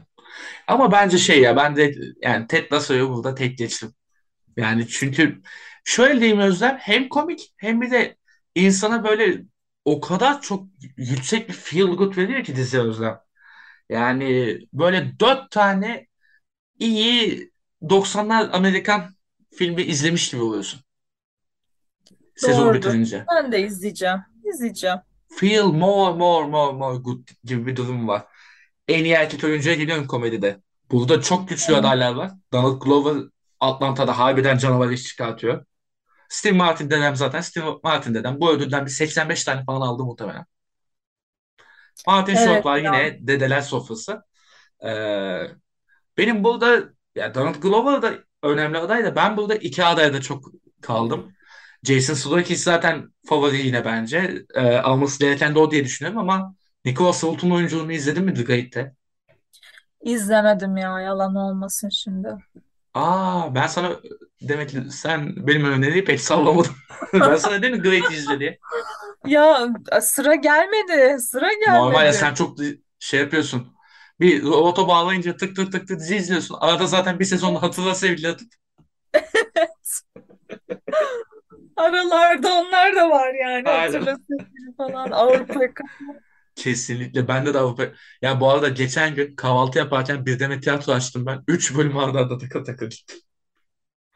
Ama 0.67 0.93
bence 0.93 1.19
şey 1.19 1.41
ya 1.41 1.57
ben 1.57 1.75
de 1.77 1.95
yani 2.23 2.47
Ted 2.47 2.73
Lasso'yu 2.73 3.09
burada 3.09 3.35
tek 3.35 3.59
geçtim. 3.59 3.95
Yani 4.57 4.87
çünkü 4.89 5.41
şöyle 5.85 6.19
diyeyim 6.21 6.39
Özlem 6.39 6.77
hem 6.81 7.09
komik 7.09 7.53
hem 7.57 7.81
bir 7.81 7.91
de 7.91 8.17
insana 8.55 9.03
böyle 9.03 9.43
o 9.85 10.01
kadar 10.01 10.41
çok 10.41 10.67
yüksek 10.97 11.49
bir 11.49 11.53
feel 11.55 11.87
good 11.87 12.17
veriyor 12.17 12.43
ki 12.43 12.55
dizi 12.55 12.81
Özlem. 12.81 13.19
Yani 13.89 14.59
böyle 14.73 15.19
dört 15.19 15.51
tane 15.51 16.07
iyi 16.79 17.51
90'lar 17.89 18.49
Amerikan 18.53 19.15
filmi 19.55 19.81
izlemiş 19.81 20.29
gibi 20.31 20.41
oluyorsun 20.41 20.81
sezonu 22.35 22.65
Doğrudur. 22.65 22.77
bitirince. 22.77 23.25
Ben 23.35 23.51
de 23.51 23.61
izleyeceğim. 23.61 24.17
İzleyeceğim. 24.53 24.97
Feel 25.29 25.63
more 25.65 26.17
more 26.17 26.47
more 26.47 26.73
more 26.73 26.97
good 26.97 27.27
gibi 27.43 27.65
bir 27.65 27.75
durum 27.75 28.07
var. 28.07 28.25
En 28.87 29.03
iyi 29.03 29.13
erkek 29.13 29.43
oyuncuya 29.43 29.75
geliyorum 29.75 30.07
komedide. 30.07 30.61
Burada 30.91 31.21
çok 31.21 31.49
güçlü 31.49 31.73
Evet. 31.73 31.79
adaylar 31.85 32.13
var. 32.13 32.31
Donald 32.53 32.81
Glover 32.81 33.23
Atlanta'da 33.59 34.17
harbiden 34.19 34.57
canavar 34.57 34.89
iş 34.89 35.03
çıkartıyor. 35.03 35.65
Steve 36.29 36.53
Martin 36.57 36.89
dedem 36.89 37.15
zaten. 37.15 37.41
Steve 37.41 37.65
Martin 37.83 38.13
dedem. 38.13 38.39
Bu 38.39 38.51
ödülden 38.51 38.85
bir 38.85 38.91
85 38.91 39.43
tane 39.43 39.63
falan 39.65 39.81
aldı 39.81 40.03
muhtemelen. 40.03 40.45
Martin 42.07 42.35
Short 42.35 42.47
Evet 42.49 42.65
var 42.65 42.77
ya. 42.77 42.83
yine 43.01 43.27
dedeler 43.27 43.61
sofrası. 43.61 44.23
Ee, 44.85 45.41
benim 46.17 46.43
burada 46.43 46.83
ya 47.15 47.35
Donald 47.35 47.55
Glover 47.55 48.01
da 48.01 48.13
önemli 48.43 48.77
aday 48.77 49.03
da 49.03 49.15
ben 49.15 49.37
burada 49.37 49.55
iki 49.55 49.85
adayda 49.85 50.21
çok 50.21 50.45
kaldım. 50.81 51.33
Jason 51.83 52.13
Sudeikis 52.13 52.63
zaten 52.63 53.13
favori 53.25 53.57
yine 53.57 53.85
bence. 53.85 54.43
Ee, 54.55 54.77
alması 54.77 55.19
gereken 55.19 55.55
de 55.55 55.59
o 55.59 55.71
diye 55.71 55.83
düşünüyorum 55.85 56.19
ama 56.21 56.55
Nicholas 56.85 57.23
Holt'un 57.23 57.51
oyunculuğunu 57.51 57.91
izledin 57.91 58.23
mi 58.23 58.33
The 58.33 58.43
Great'te? 58.43 58.93
İzlemedim 60.01 60.77
ya 60.77 60.99
yalan 61.01 61.35
olmasın 61.35 61.89
şimdi. 61.89 62.27
Aa 62.93 63.55
ben 63.55 63.67
sana 63.67 63.99
demek 64.41 64.69
ki 64.69 64.77
sen 64.91 65.47
benim 65.47 65.65
öneriyi 65.65 66.03
pek 66.05 66.21
sallamadın. 66.21 66.71
Ben 67.13 67.35
sana 67.35 67.61
dedim 67.61 67.81
Great 67.81 68.11
izle 68.11 68.39
diye. 68.39 68.59
Ya 69.25 69.67
sıra 70.01 70.35
gelmedi. 70.35 71.19
Sıra 71.21 71.47
Normal 71.67 72.05
ya 72.05 72.11
gelmedi. 72.11 72.17
sen 72.17 72.33
çok 72.33 72.57
şey 72.99 73.19
yapıyorsun. 73.19 73.67
Bir 74.19 74.43
robota 74.43 74.87
bağlayınca 74.87 75.37
tık 75.37 75.55
tık 75.55 75.71
tık 75.71 75.87
tık 75.87 75.99
dizi 75.99 76.15
izliyorsun. 76.15 76.57
Arada 76.61 76.87
zaten 76.87 77.19
bir 77.19 77.25
sezonda 77.25 77.61
hatırla 77.61 77.95
sevgili 77.95 78.27
atıp. 78.27 78.47
Aralarda 81.75 82.53
onlar 82.53 82.95
da 82.95 83.09
var 83.09 83.33
yani 83.33 83.63
Aynen. 83.65 83.91
hatırla 83.93 84.15
sevgili 84.27 84.75
falan 84.77 85.11
Avrupa. 85.11 85.59
Kesinlikle. 86.55 87.27
Bende 87.27 87.53
de 87.53 87.59
Avrupa. 87.59 87.87
Ya 88.21 88.39
bu 88.41 88.49
arada 88.49 88.69
geçen 88.69 89.15
gün 89.15 89.35
kahvaltı 89.35 89.79
yaparken 89.79 90.25
bir 90.25 90.33
Birden 90.39 90.61
tiyatro 90.61 90.93
açtım 90.93 91.25
ben. 91.25 91.43
Üç 91.47 91.75
bölüm 91.77 91.97
arda 91.97 92.19
arda 92.19 92.37
takır 92.37 92.65
takır 92.65 92.89
gittim. 92.89 93.19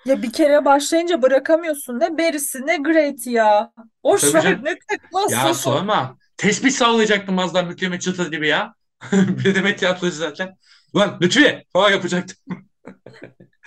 Ya 0.05 0.21
bir 0.21 0.33
kere 0.33 0.65
başlayınca 0.65 1.21
bırakamıyorsun 1.21 1.99
ne 1.99 2.17
berisi 2.17 2.65
ne 2.67 2.77
great 2.77 3.27
ya. 3.27 3.71
Boş 4.03 4.21
Tabii 4.21 4.33
ver 4.35 4.43
canım. 4.43 4.63
ne 4.63 4.75
tek 4.89 5.01
Ya 5.29 5.53
sorma. 5.53 6.17
Tespih 6.37 6.71
sallayacaktım 6.71 7.39
az 7.39 7.53
daha 7.53 7.63
mükemmel 7.63 7.99
çıtır 7.99 8.31
gibi 8.31 8.47
ya. 8.47 8.75
Bir 9.13 9.55
Demet 9.55 9.79
tiyatro 9.79 10.07
izlerken. 10.07 10.57
Ulan 10.93 11.17
Lütfiye 11.21 11.65
falan 11.73 11.91
yapacaktım. 11.91 12.37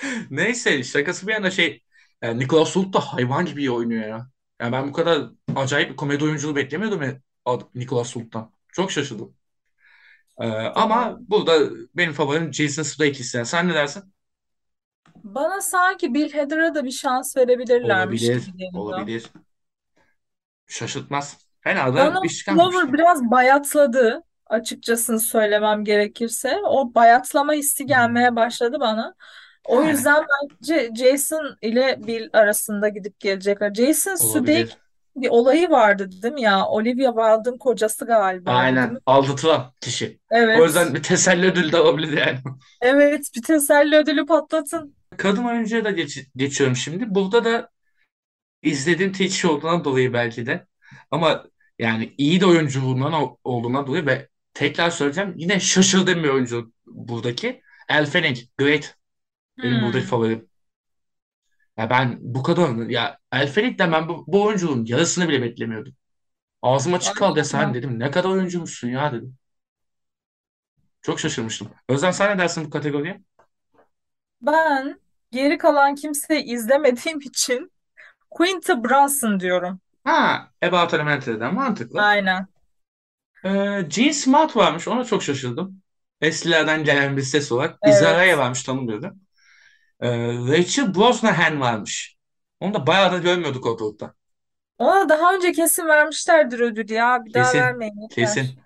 Neyse 0.31 0.83
şakası 0.85 1.27
bir 1.27 1.33
yana 1.33 1.51
şey. 1.51 1.83
Yani 2.23 2.39
Nicholas 2.39 2.77
Hoult 2.77 2.93
da 2.95 3.01
hayvan 3.01 3.47
gibi 3.47 3.61
iyi 3.61 3.71
oynuyor 3.71 4.09
ya. 4.09 4.31
Yani 4.61 4.73
ben 4.73 4.89
bu 4.89 4.93
kadar 4.93 5.29
acayip 5.57 5.91
bir 5.91 5.97
komedi 5.97 6.25
oyunculuğu 6.25 6.57
beklemiyordum 6.57 7.03
Nicholas 7.75 8.17
Hoult'tan. 8.17 8.53
Çok 8.73 8.93
şaşırdım. 8.93 9.35
Ee, 10.41 10.47
ama 10.49 11.19
burada 11.21 11.71
benim 11.95 12.13
favorim 12.13 12.55
Jason 12.55 12.83
Sudeikis. 12.83 13.35
Yani. 13.35 13.47
Sen 13.47 13.69
ne 13.69 13.75
dersin? 13.75 14.13
Bana 15.25 15.61
sanki 15.61 16.15
Bill 16.15 16.33
Hader'a 16.33 16.75
da 16.75 16.85
bir 16.85 16.91
şans 16.91 17.37
verebilirlermiş 17.37 18.23
Olabilir. 18.23 18.47
gibi 18.47 18.57
geliyor. 18.57 18.73
Olabilir. 18.75 19.31
Şaşırtmaz. 20.67 21.39
Fena 21.61 21.95
da 21.95 21.97
Donald 21.97 22.25
iş 22.25 22.39
çıkarmamış 22.39 22.75
Glover 22.75 22.83
değil. 22.83 22.95
biraz 22.95 23.31
bayatladı 23.31 24.23
açıkçasını 24.47 25.21
söylemem 25.21 25.85
gerekirse. 25.85 26.59
O 26.65 26.95
bayatlama 26.95 27.53
hissi 27.53 27.87
gelmeye 27.87 28.37
başladı 28.37 28.77
bana. 28.81 29.15
O 29.65 29.81
Yani 29.83 29.91
yüzden 29.91 30.25
bence 30.61 30.91
Jason 30.97 31.57
ile 31.63 31.99
Bill 32.07 32.29
arasında 32.33 32.89
gidip 32.89 33.21
gelecekler. 33.21 33.75
Jason 33.75 34.17
olabilir. 34.29 34.77
bir 35.17 35.29
olayı 35.31 35.71
vardı 35.71 36.11
değil 36.23 36.35
mi 36.35 36.43
ya? 36.43 36.67
Olivia 36.67 37.13
Wilde'ın 37.15 37.59
kocası 37.59 38.05
galiba? 38.07 38.51
Aynen. 38.51 38.99
Aldatılan 39.07 39.73
kişi. 39.81 40.19
O 40.31 40.37
Evet. 40.37 40.63
yüzden 40.67 40.95
bir 40.95 41.03
teselli 41.03 41.47
ödülü 41.47 41.73
de 41.73 41.77
alabilir 41.77 42.19
yani. 42.19 42.39
Evet, 42.81 43.31
bir 43.37 43.43
teselli 43.43 43.97
ödülü 43.97 44.27
patlatın. 44.27 44.97
Kadın 45.17 45.45
oyuncuya 45.45 45.85
da 45.85 45.91
geç- 45.91 46.29
geçiyorum 46.37 46.77
şimdi. 46.77 47.15
Burada 47.15 47.45
da 47.45 47.71
izlediğim 48.63 49.15
şey 49.15 49.51
olduğundan 49.51 49.85
dolayı 49.85 50.13
belki 50.13 50.47
de. 50.47 50.67
Ama 51.11 51.45
yani 51.79 52.15
iyi 52.19 52.41
de 52.41 52.47
oyunculuğundan 52.47 53.13
o- 53.13 53.39
olduğundan 53.45 53.87
dolayı 53.87 54.07
ve 54.07 54.29
tekrar 54.57 54.91
söyleyeceğim. 54.91 55.35
Yine 55.37 55.61
şaşırdığım 55.61 56.23
bir 56.25 56.29
oyuncu 56.29 56.73
buradaki. 56.87 57.63
El 57.89 58.07
Fanning. 58.07 58.39
Great. 58.59 58.99
Benim 59.63 59.83
buradaki 59.83 60.07
Hmm, 60.07 60.09
favorim. 60.09 60.51
Ya 61.77 61.91
ben 61.91 62.19
bu 62.21 62.43
kadar 62.43 62.77
ya 62.89 63.19
El 63.33 63.49
Fanning'den 63.53 63.93
ben 63.93 64.09
bu, 64.09 64.25
bu 64.27 64.45
oyunculuğun 64.45 64.85
yarısını 64.85 65.29
bile 65.29 65.43
beklemiyordum. 65.43 65.95
Ağzım 66.63 66.95
açık 66.95 67.17
kaldı 67.17 67.39
ya 67.41 67.45
sen 67.45 67.75
dedim. 67.75 68.01
Ne 68.01 68.11
kadar 68.11 68.31
oyuncumuşsun 68.31 68.89
ya 68.89 69.13
dedim. 69.13 69.39
Çok 71.03 71.21
şaşırmıştım. 71.21 71.71
Özlem 71.89 72.13
sen 72.13 72.35
ne 72.37 72.39
dersin 72.43 72.65
bu 72.65 72.71
kategoriye? 72.71 73.21
Ben 74.41 75.01
geri 75.31 75.59
kalan 75.59 75.95
kimseyi 75.95 76.43
izlemediğim 76.45 77.21
için 77.21 77.73
Quinta 78.31 78.85
Brunson 78.85 79.41
diyorum. 79.41 79.81
Ha, 80.05 80.53
About 80.63 80.95
Elementary'den 80.95 81.55
mantıklı. 81.55 82.09
Aynen. 82.09 82.47
Ee, 83.47 83.83
Gene 83.89 84.13
Smart 84.13 84.57
varmış. 84.57 84.89
Ona 84.89 85.05
çok 85.05 85.23
şaşırdım. 85.23 85.83
Eskilerden 86.21 86.85
gelen 86.85 87.17
bir 87.17 87.23
ses 87.23 87.53
olarak. 87.53 87.79
Izaraya 87.85 88.29
Evet. 88.29 88.39
varmış 88.39 88.63
tanımıyordum. 88.63 89.21
Ee, 90.01 90.09
Rachel 90.29 90.97
Brosnahan 90.97 91.61
varmış. 91.61 92.17
Onu 92.61 92.75
da 92.75 92.89
bayağı 92.89 93.13
da 93.13 93.19
görmüyorduk 93.19 93.67
ortalıkta. 93.67 94.15
Ona 94.79 95.09
daha 95.09 95.35
önce 95.35 95.53
kesin 95.53 95.89
vermişlerdir 95.89 96.61
ödül 96.61 96.91
ya. 96.91 97.25
Bir 97.25 97.35
daha 97.35 97.55
Kesin. 97.55 97.57
vermeyin 97.57 98.01
yeter. 98.01 98.39
Kesin. 98.39 98.61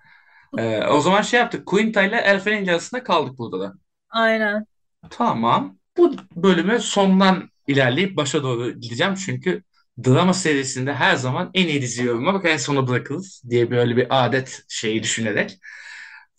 Ee, 0.59 0.87
o 0.87 1.01
zaman 1.01 1.23
şey 1.23 1.41
yaptık. 1.41 1.67
Quinta 1.67 2.03
ile 2.03 2.17
El 2.17 2.41
Fenning 2.41 2.69
arasında 2.69 3.05
kaldık 3.05 3.39
burada 3.39 3.61
da. 3.61 3.75
Aynen. 4.09 4.67
Tamam. 5.11 5.79
Bu 5.97 6.17
bölümü 6.37 6.81
sondan 6.81 7.51
ilerleyip 7.67 8.17
başa 8.17 8.43
doğru 8.43 8.71
gideceğim. 8.81 9.15
Çünkü 9.15 9.63
drama 10.05 10.35
serisinde 10.35 10.95
her 10.95 11.17
zaman 11.17 11.51
en 11.55 11.67
iyi 11.69 11.83
dizi 11.83 12.05
yorumuna 12.05 12.35
bak 12.35 12.45
en 12.45 12.57
sona 12.57 12.89
bırakırız 12.89 13.43
diye 13.51 13.71
böyle 13.71 13.97
bir 13.97 14.07
adet 14.11 14.65
şeyi 14.69 15.03
düşünerek. 15.03 15.59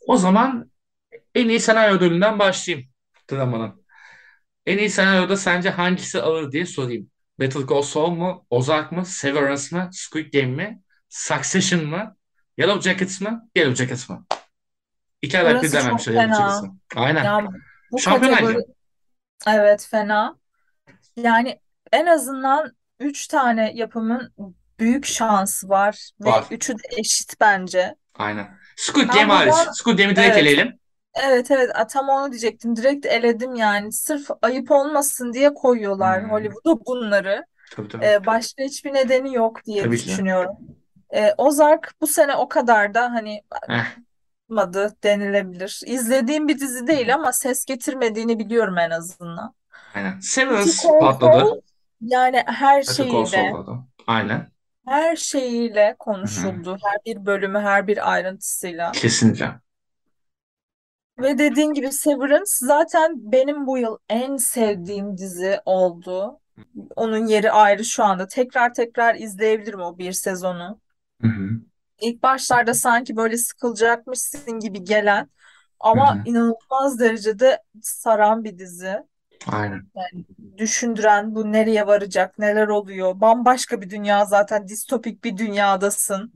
O 0.07 0.17
zaman 0.17 0.71
en 1.35 1.49
iyi 1.49 1.59
senaryo 1.59 1.95
ödülünden 1.95 2.39
başlayayım 2.39 2.89
dramanın. 3.31 3.85
En 4.65 4.77
iyi 4.77 4.89
senaryoda 4.89 5.37
sence 5.37 5.69
hangisi 5.69 6.21
alır 6.21 6.51
diye 6.51 6.65
sorayım. 6.65 7.09
Better 7.39 7.61
Call 7.69 7.81
Saul 7.81 8.11
mu? 8.11 8.45
Ozark 8.49 8.91
mı? 8.91 9.05
Severance 9.05 9.75
mı? 9.75 9.89
Squid 9.93 10.33
Game 10.33 10.45
mi? 10.47 10.81
Succession 11.09 11.85
mı? 11.85 12.15
Yellow 12.57 12.89
Jackets 12.89 13.21
mı? 13.21 13.49
Yellow 13.55 13.83
Jackets 13.83 14.09
mı? 14.09 14.25
İki 15.21 15.39
adak 15.39 15.63
bir 15.63 15.69
çok 15.69 15.81
dememişler 15.81 16.13
Yellow. 16.13 16.35
Jackets'ı. 16.35 16.67
Aynen. 16.95 17.23
Ya 17.23 17.47
bu 17.91 17.97
kategori 17.97 18.01
Şampiyonaydı. 18.01 18.65
evet 19.47 19.87
fena. 19.91 20.35
Yani 21.15 21.59
en 21.91 22.05
azından 22.05 22.71
üç 23.01 23.27
tane 23.27 23.71
yapımın 23.75 24.33
büyük 24.79 25.05
şansı 25.05 25.69
var 25.69 26.11
ve 26.21 26.31
Var. 26.31 26.45
üçü 26.51 26.73
de 26.77 26.83
eşit 26.97 27.35
bence. 27.41 27.95
Aynen. 28.15 28.59
Squid 28.77 29.09
Ben 29.09 29.13
Game 29.13 29.33
hariç. 29.33 29.55
buradan 29.55 29.73
Squid 29.73 29.97
Game'i 29.97 30.15
direkt 30.15 30.37
evet 30.37 30.37
eleyelim. 30.37 30.79
evet 31.15 31.51
evet 31.51 31.71
tam 31.91 32.09
onu 32.09 32.31
diyecektim. 32.31 32.75
Direkt 32.75 33.05
eledim 33.05 33.55
yani. 33.55 33.91
Sırf 33.93 34.29
ayıp 34.41 34.71
olmasın 34.71 35.33
diye 35.33 35.53
koyuyorlar 35.53 36.23
Hmm, 36.23 36.29
Hollywood'a 36.31 36.85
bunları. 36.87 37.45
tabii 37.69 37.87
tabii. 37.89 38.03
Ee, 38.03 38.25
başka 38.25 38.63
hiçbir 38.63 38.93
nedeni 38.93 39.35
yok 39.35 39.65
diye 39.65 39.91
Tabii 39.91 39.97
ki 39.97 40.07
düşünüyorum. 40.07 40.57
Ee, 41.15 41.33
Ozark 41.37 41.93
bu 42.01 42.07
sene 42.07 42.35
o 42.35 42.49
kadar 42.49 42.93
da 42.93 43.11
hani 43.13 43.41
Heh, 43.67 44.01
olmadı 44.49 44.95
denilebilir. 45.03 45.81
İzlediğim 45.85 46.47
bir 46.47 46.59
dizi 46.59 46.87
değil 46.87 47.13
ama 47.15 47.33
ses 47.33 47.65
getirmediğini 47.65 48.39
biliyorum 48.39 48.77
en 48.77 48.89
azından. 48.89 49.55
aynen. 49.93 50.19
Severance 50.21 50.93
patladı. 50.99 51.61
Yani 52.01 52.43
her 52.47 52.83
Call 52.85 53.25
şeyiyle 53.31 53.57
da. 53.67 53.87
Aynen. 54.07 54.51
her 54.87 55.15
şeyiyle 55.15 55.95
Hı 56.23 56.27
hı. 56.27 56.55
konuşuldu. 56.59 56.77
Her 56.83 56.97
bir 57.05 57.25
bölümü, 57.25 57.59
her 57.59 57.87
bir 57.87 58.11
ayrıntısıyla. 58.13 58.91
Kesinlikle. 58.93 59.61
Ve 61.19 61.37
dediğin 61.37 61.73
gibi 61.73 61.91
Severance 61.91 62.51
zaten 62.59 63.31
benim 63.31 63.67
bu 63.67 63.77
yıl 63.77 63.97
en 64.09 64.37
sevdiğim 64.37 65.17
dizi 65.17 65.59
oldu. 65.65 66.39
Onun 66.95 67.27
yeri 67.27 67.51
ayrı 67.51 67.85
şu 67.85 68.03
anda. 68.03 68.27
Tekrar 68.27 68.73
tekrar 68.73 69.15
izleyebilirim 69.15 69.79
o 69.81 69.97
bir 69.97 70.11
sezonu. 70.11 70.81
Hı 71.21 71.27
hı. 71.27 71.61
İlk 72.01 72.23
başlarda 72.23 72.73
sanki 72.73 73.15
böyle 73.15 73.37
sıkılacakmışsın 73.37 74.59
gibi 74.59 74.83
gelen 74.83 75.29
ama 75.79 76.17
hı. 76.17 76.21
inanılmaz 76.25 76.99
derecede 76.99 77.63
saran 77.81 78.43
bir 78.43 78.57
dizi. 78.57 78.97
Aynen. 79.47 79.81
Yani 79.95 80.25
düşündüren 80.57 81.35
bu 81.35 81.51
nereye 81.51 81.87
varacak, 81.87 82.39
neler 82.39 82.67
oluyor. 82.67 83.21
Bambaşka 83.21 83.81
bir 83.81 83.89
dünya 83.89 84.25
zaten 84.25 84.67
distopik 84.67 85.23
bir 85.23 85.37
dünyadasın. 85.37 86.33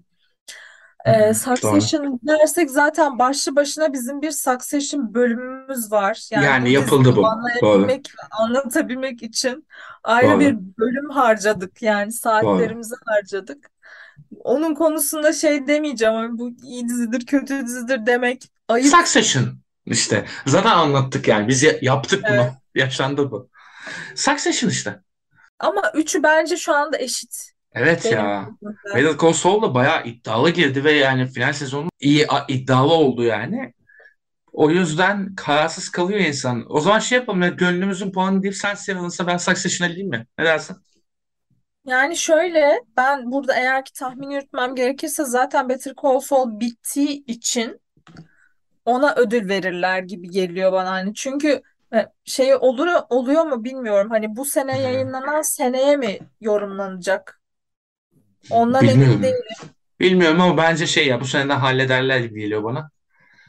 Ee. 1.06 1.34
Succession 1.34 2.20
dersek 2.24 2.72
zaten 2.72 3.20
başlı 3.20 3.56
başına 3.56 3.94
bizim 3.94 4.22
bir 4.22 4.32
Succession 4.32 5.13
bölümümüz 5.13 5.91
var. 5.91 6.28
Yani 6.32 6.46
Yani 6.46 6.62
bu 6.62 6.65
diziyi 6.65 6.76
yapıldı 6.76 7.15
bu. 7.15 7.15
Doğru. 7.15 7.28
anlayabilmek 7.28 8.12
anlatabilmek 8.32 9.24
için 9.24 9.68
ayrı 10.04 10.39
bir 10.39 10.54
Doğru. 10.54 10.62
bölüm 10.80 11.10
harcadık. 11.10 11.82
Yani 11.82 12.12
saatlerimizi 12.12 12.96
harcadık. 13.06 13.70
Onun 14.44 14.76
konusunda 14.76 15.34
şey 15.34 15.68
demeyeceğim 15.68 16.13
ama 16.13 16.38
bu 16.39 16.50
iyi 16.63 16.89
dizidir, 16.89 17.26
kötü 17.26 17.65
dizidir 17.65 18.06
demek 18.06 18.44
ayıp. 18.68 18.96
Succession 18.96 19.46
işte. 19.86 20.26
Zaten 20.46 20.70
anlattık 20.72 21.28
yani. 21.28 21.48
Biz 21.48 21.63
ya- 21.63 21.78
yaptık 21.82 22.24
bunu. 22.30 22.36
Evet. 22.36 22.52
Yaşandı 22.76 23.32
bu. 23.32 23.50
Succession 24.16 24.70
işte. 24.70 25.00
Ama 25.60 25.92
üçü 25.94 26.24
bence 26.24 26.58
şu 26.58 26.74
anda 26.74 26.98
eşit 26.98 27.52
Evet 27.74 28.06
benim 28.06 28.18
ya. 28.18 28.50
Better 28.96 29.18
Call 29.22 29.34
Saul 29.34 29.62
da 29.62 29.74
bayağı 29.74 30.06
iddialı 30.06 30.50
girdi 30.50 30.84
ve 30.84 30.92
yani 30.92 31.28
final 31.28 31.54
sezonu 31.54 31.90
iyi 32.00 32.28
iddialı 32.48 32.94
oldu 32.94 33.24
yani. 33.24 33.74
O 34.54 34.70
yüzden 34.70 35.36
kararsız 35.36 35.90
kalıyor 35.90 36.20
insan. 36.20 36.66
O 36.70 36.80
zaman 36.80 37.00
şey 37.00 37.18
yapalım 37.18 37.42
ya 37.42 37.50
gönlümüzün 37.50 38.12
puanı 38.12 38.44
deyip 38.44 38.56
sen 38.56 38.76
Severance'a 38.76 39.28
ben 39.28 39.38
Succession'a 39.38 39.90
diyeyim 39.90 40.10
mi? 40.10 40.28
Ne 40.40 40.46
dersin? 40.46 40.78
Yani 41.86 42.18
şöyle 42.18 42.80
ben 42.98 43.32
burada 43.32 43.56
eğer 43.56 43.86
ki 43.86 43.94
tahmin 43.94 44.30
yürütmem 44.30 44.76
gerekirse 44.76 45.24
zaten 45.26 45.70
Better 45.70 45.94
Call 46.04 46.20
Saul 46.20 46.60
bittiği 46.60 47.26
için 47.26 47.82
ona 48.86 49.16
ödül 49.16 49.50
verirler 49.50 50.00
gibi 50.00 50.30
geliyor 50.30 50.72
bana 50.72 50.92
hani 50.92 51.14
çünkü 51.14 51.62
şey 52.26 52.56
olur 52.56 52.88
oluyor 53.10 53.43
mu 53.43 53.63
bilmiyorum 53.63 54.10
hani 54.10 54.36
bu 54.36 54.45
sene 54.45 54.82
yayınlanan 54.82 55.41
seneye 55.41 55.98
mi 55.98 56.19
yorumlanacak 56.41 57.41
ondan 58.50 58.84
emin 58.84 58.95
Bilmiyorum. 58.95 59.24
değilim. 59.24 59.69
Bilmiyorum 60.00 60.41
ama 60.41 60.58
bence 60.58 60.88
şey 60.88 61.08
ya 61.08 61.21
bu 61.21 61.26
seneden 61.26 61.58
hallederler 61.58 62.19
gibi 62.19 62.39
geliyor 62.39 62.63
bana. 62.63 62.89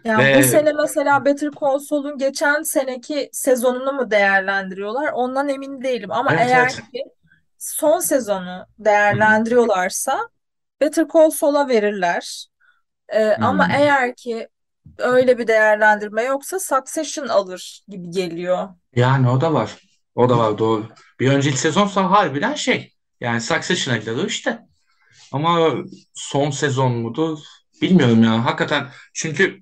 Yani 0.04 0.34
bu 0.38 0.38
Ve 0.38 0.42
sene 0.42 0.72
mesela 0.72 1.24
Better 1.24 1.50
Call 1.60 1.78
Saul'un 1.78 2.18
geçen 2.18 2.62
seneki 2.62 3.30
sezonunu 3.32 3.92
mu 3.92 4.10
değerlendiriyorlar 4.10 5.12
ondan 5.12 5.48
emin 5.48 5.82
değilim 5.82 6.12
ama 6.12 6.34
evet 6.34 6.46
eğer 6.46 6.64
evet. 6.64 6.74
ki 6.92 7.04
son 7.58 7.98
sezonu 8.00 8.66
değerlendiriyorlarsa 8.78 10.28
Better 10.80 11.06
Call 11.14 11.30
Saul'a 11.30 11.68
verirler. 11.68 12.46
Ee, 13.08 13.36
ama 13.40 13.68
eğer 13.78 14.14
ki 14.14 14.48
öyle 14.98 15.38
bir 15.38 15.46
değerlendirme 15.46 16.22
yoksa 16.22 16.58
Succession 16.58 17.28
alır 17.28 17.80
gibi 17.88 18.10
geliyor. 18.10 18.68
Yani 18.94 19.30
o 19.30 19.40
da 19.40 19.54
var. 19.54 19.76
O 20.14 20.28
da 20.28 20.38
var 20.38 20.58
doğru. 20.58 20.86
Bir 21.20 21.28
önceki 21.28 21.58
sezonsa 21.58 22.10
harbiden 22.10 22.54
şey. 22.54 22.92
Yani 23.20 23.40
Succession'a 23.40 23.96
gidiyor 23.96 24.24
işte. 24.24 24.58
Ama 25.32 25.72
son 26.14 26.50
sezon 26.50 26.92
mudur? 26.92 27.38
Bilmiyorum 27.82 28.22
ya. 28.22 28.44
Hakikaten 28.44 28.88
çünkü 29.14 29.60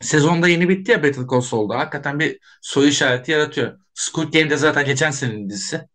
sezonda 0.00 0.48
yeni 0.48 0.68
bitti 0.68 0.92
ya 0.92 1.02
Better 1.02 1.24
Call 1.30 1.40
Saul'da. 1.40 1.78
Hakikaten 1.78 2.20
bir 2.20 2.38
soru 2.62 2.86
işareti 2.86 3.32
yaratıyor. 3.32 3.78
Squid 3.94 4.32
Game 4.32 4.50
de 4.50 4.56
zaten 4.56 4.84
geçen 4.84 5.10
senenin 5.10 5.50
dizisi. 5.50 5.88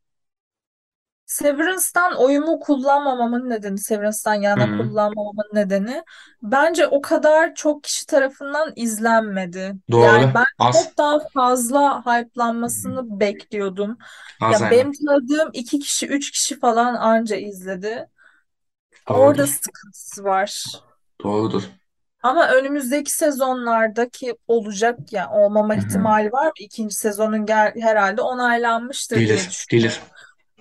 Severance'dan 1.29 2.15
oyumu 2.17 2.59
kullanmamamın 2.59 3.49
nedeni, 3.49 3.77
Severance'dan 3.79 4.33
yana 4.35 4.63
Hı. 4.63 4.75
kullanmamamın 4.77 5.49
nedeni 5.53 6.03
bence 6.43 6.87
o 6.87 7.01
kadar 7.01 7.55
çok 7.55 7.83
kişi 7.83 8.05
tarafından 8.05 8.73
izlenmedi. 8.75 9.75
Yani 9.99 10.23
Doğru. 10.23 10.33
ben 10.35 10.45
Az. 10.59 10.75
çok 10.85 10.97
daha 10.97 11.19
fazla 11.33 12.01
hype'lanmasını 12.05 13.19
bekliyordum. 13.19 13.97
Az 14.41 14.61
Ya 14.61 14.61
aynen. 14.61 14.71
benim 14.71 14.91
tanıdığım 14.93 15.49
iki 15.53 15.79
kişi, 15.79 16.07
üç 16.07 16.31
kişi 16.31 16.59
falan 16.59 16.95
anca 16.95 17.35
izledi. 17.35 18.09
Orada 19.09 19.47
Doğrudur. 19.47 19.47
sıkıntısı 19.47 20.23
var. 20.23 20.63
Doğrudur. 21.23 21.63
Ama 22.23 22.47
önümüzdeki 22.51 23.11
sezonlardaki 23.11 24.33
olacak 24.47 25.13
yani 25.13 25.27
olmama 25.35 25.75
Hı 25.75 25.79
hı. 25.79 25.85
ihtimali 25.85 26.31
var 26.31 26.45
mı? 26.45 26.51
İkinci 26.59 26.95
sezonun 26.95 27.45
gel 27.45 27.73
herhalde 27.81 28.21
onaylanmıştır 28.21 29.27
diye 29.27 29.47
düşünüyorum. 29.47 29.69
Gelir. 29.69 30.01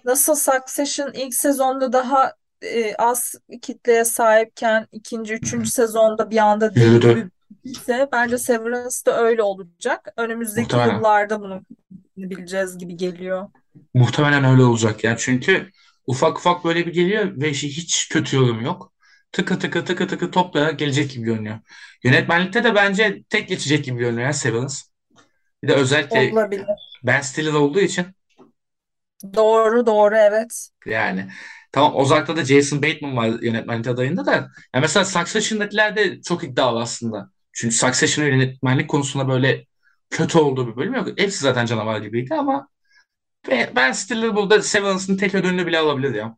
Nasıl 0.05 0.35
Succession 0.35 1.13
ilk 1.13 1.35
sezonda 1.35 1.93
daha 1.93 2.33
e, 2.63 2.95
az 2.95 3.35
kitleye 3.63 4.05
sahipken 4.05 4.87
ikinci, 4.93 5.35
üçüncü 5.35 5.71
sezonda 5.71 6.31
bir 6.31 6.39
anda 6.39 6.67
gibi 6.67 7.29
ise 7.65 8.09
bence 8.13 8.39
Severance 8.39 8.97
da 9.07 9.23
öyle 9.23 9.43
olacak. 9.43 10.09
Önümüzdeki 10.17 10.63
Muhtemelen. 10.63 10.97
yıllarda 10.97 11.41
bunu 11.41 11.63
bileceğiz 12.17 12.79
gibi 12.79 12.97
geliyor. 12.97 13.49
Muhtemelen 13.95 14.45
öyle 14.45 14.63
olacak 14.63 15.05
ya. 15.05 15.17
Çünkü 15.17 15.71
ufak 16.07 16.39
ufak 16.39 16.65
böyle 16.65 16.87
bir 16.87 16.93
geliyor 16.93 17.33
ve 17.37 17.51
hiç 17.53 18.09
kötü 18.09 18.37
yorum 18.37 18.61
yok. 18.61 18.93
tıkı 19.33 19.59
tıkı 19.59 19.85
tıkı 19.85 20.09
tıkı 20.09 20.31
topla 20.31 20.71
gelecek 20.71 21.11
gibi 21.11 21.25
görünüyor. 21.25 21.59
Yönetmenlikte 22.05 22.65
de 22.65 22.75
bence 22.75 23.23
tek 23.29 23.49
geçecek 23.49 23.85
gibi 23.85 23.99
görünüyor 23.99 24.27
ya 24.27 24.33
Severance. 24.33 24.75
Bir 25.63 25.69
de 25.69 25.75
özellikle 25.75 26.33
Olabilir. 26.33 26.67
Ben 27.05 27.21
Stiller 27.21 27.53
olduğu 27.53 27.81
için 27.81 28.07
Doğru 29.35 29.87
doğru 29.87 30.17
evet. 30.17 30.69
yani 30.87 31.29
tamam 31.73 31.97
Ozark'ta 31.97 32.37
da 32.37 32.45
Jason 32.45 32.83
Bateman 32.83 33.17
var 33.17 33.43
yönetmenlik 33.43 33.87
adayında 33.87 34.27
da 34.27 34.33
yani 34.33 34.83
mesela 34.83 35.05
Succession'dakiler 35.05 35.97
de 35.97 36.23
çok 36.23 36.45
iddialı 36.45 36.81
aslında. 36.81 37.31
Çünkü 37.53 37.75
Succession'ın 37.75 38.29
yönetmenlik 38.29 38.91
konusunda 38.91 39.29
böyle 39.29 39.67
kötü 40.11 40.39
olduğu 40.39 40.69
bir 40.69 40.77
bölüm 40.77 40.95
yok. 40.95 41.09
Hepsi 41.17 41.39
zaten 41.39 41.67
canavar 41.67 42.01
gibiydi 42.01 42.35
ama 42.35 42.69
Ben 43.77 43.93
Stiller 43.93 44.37
burada 44.37 44.63
Severance'ın 44.63 45.17
tek 45.17 45.35
ödülünü 45.35 45.67
bile 45.67 45.79
alabilir 45.79 46.15
ya. 46.15 46.37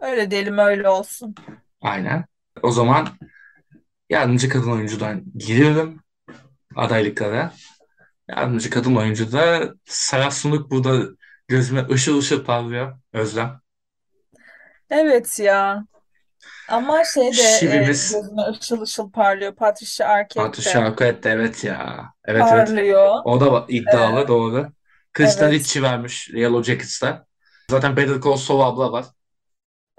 Öyle 0.00 0.30
diyelim 0.30 0.58
öyle 0.58 0.88
olsun. 0.88 1.34
Aynen. 1.80 2.24
O 2.62 2.70
zaman 2.70 3.08
yardımcı 4.10 4.48
kadın 4.48 4.70
oyuncudan 4.70 5.24
giriyorum 5.38 6.00
adaylıklara. 6.76 7.52
Yardımcı 8.28 8.70
kadın 8.70 8.96
oyuncu 8.96 9.32
da 9.32 9.74
Sarah 9.84 10.30
Snook 10.30 10.70
burada 10.70 11.08
gözüme 11.50 11.86
ışıl 11.90 12.18
ışıl 12.18 12.44
parlıyor. 12.44 12.98
Özlem. 13.12 13.60
Evet 14.90 15.38
ya. 15.40 15.84
Ama 16.68 17.04
şey 17.04 17.22
de 17.22 17.28
e, 17.28 17.32
Şivimiz 17.32 18.12
gözüme 18.12 18.42
ışıl 18.50 18.82
ışıl 18.82 19.10
parlıyor. 19.10 19.54
Patricia 19.54 20.08
Arquette 20.08 20.40
Patricia 20.40 20.80
de 20.80 20.84
Arquette 20.84 21.30
evet 21.30 21.64
ya. 21.64 22.12
Evet 22.24 22.44
evet. 22.52 22.68
parlıyor. 22.68 23.18
O 23.24 23.40
da 23.40 23.66
E, 23.68 23.72
iddialı 23.76 24.28
doğru. 24.28 24.68
Kristen 25.12 25.48
evet. 25.48 25.60
Ricci 25.60 25.82
vermiş 25.82 26.28
Yellow 26.28 26.72
Jackets'ta. 26.72 27.26
Zaten 27.70 27.96
Better 27.96 28.20
Call 28.20 28.36
Saul 28.36 28.60
abla 28.60 28.92
var. 28.92 29.04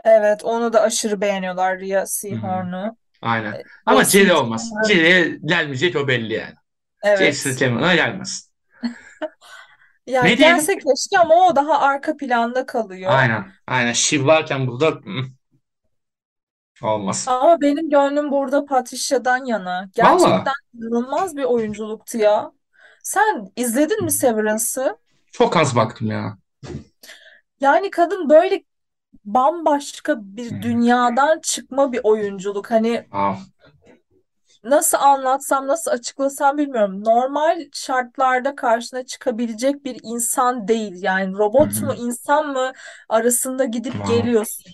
Evet 0.04 0.44
onu 0.44 0.74
da 0.74 0.82
aşırı 0.82 1.22
beğeniyorlar 1.22 1.80
Rhea 1.80 2.00
Hı 2.00 2.04
hı. 2.04 2.08
Seehorn'u. 2.08 2.98
Aynen. 3.22 3.64
Ama 3.86 4.04
Jason 4.04 4.20
Jerry 4.20 4.34
olmaz. 4.34 4.68
Statham. 4.68 4.86
Jerry'e 4.90 5.40
gelmeyecek 5.46 5.96
o 5.96 6.08
belli 6.08 6.34
yani. 6.34 6.56
Jason 7.06 7.24
Evet. 7.24 7.38
Statham 7.38 7.80
gelmez. 7.80 8.52
Ya 10.12 10.24
Ne 10.24 10.38
diyelim? 10.38 10.56
gelse 10.58 10.74
keşke 10.74 11.20
ama 11.20 11.36
o 11.48 11.56
daha 11.56 11.80
arka 11.80 12.18
planda 12.18 12.66
kalıyor. 12.66 13.12
Aynen. 13.14 13.52
Aynen. 13.68 13.94
Shiv 13.94 14.26
varken 14.26 14.68
burada 14.68 14.94
olmaz. 16.84 17.26
Ama 17.30 17.62
benim 17.62 17.90
gönlüm 17.90 18.32
burada 18.32 18.66
Patricia'dan 18.66 19.46
yana. 19.46 19.90
Valla 20.00 20.18
Gerçekten 20.20 20.54
inanılmaz 20.74 21.38
bir 21.38 21.44
oyunculuktu 21.44 22.18
ya. 22.18 22.52
Sen 23.04 23.52
izledin 23.56 24.04
mi 24.04 24.12
Severance'ı? 24.12 24.98
çok 25.32 25.58
az 25.58 25.76
baktım 25.76 26.08
ya. 26.12 26.38
Yani 27.60 27.90
kadın 27.90 28.30
böyle 28.30 28.64
bambaşka 29.26 30.16
bir 30.20 30.62
dünyadan 30.62 31.40
çıkma 31.40 31.92
bir 31.92 32.00
oyunculuk. 32.04 32.72
Hani 32.72 33.08
Aa, 33.12 33.34
nasıl 34.64 34.98
anlatsam, 34.98 35.68
nasıl 35.68 35.92
açıklasam 35.92 36.58
bilmiyorum. 36.58 37.04
Normal 37.04 37.62
şartlarda 37.74 38.56
karşına 38.56 39.06
çıkabilecek 39.06 39.86
bir 39.86 39.98
insan 40.04 40.68
değil. 40.68 41.04
Yani 41.04 41.38
robot 41.38 41.82
mu, 41.82 41.94
hı. 41.94 41.96
insan 41.96 42.48
mı 42.48 42.72
arasında 43.10 43.66
gidip 43.66 43.96
Aa, 44.02 44.14
geliyorsun. 44.14 44.74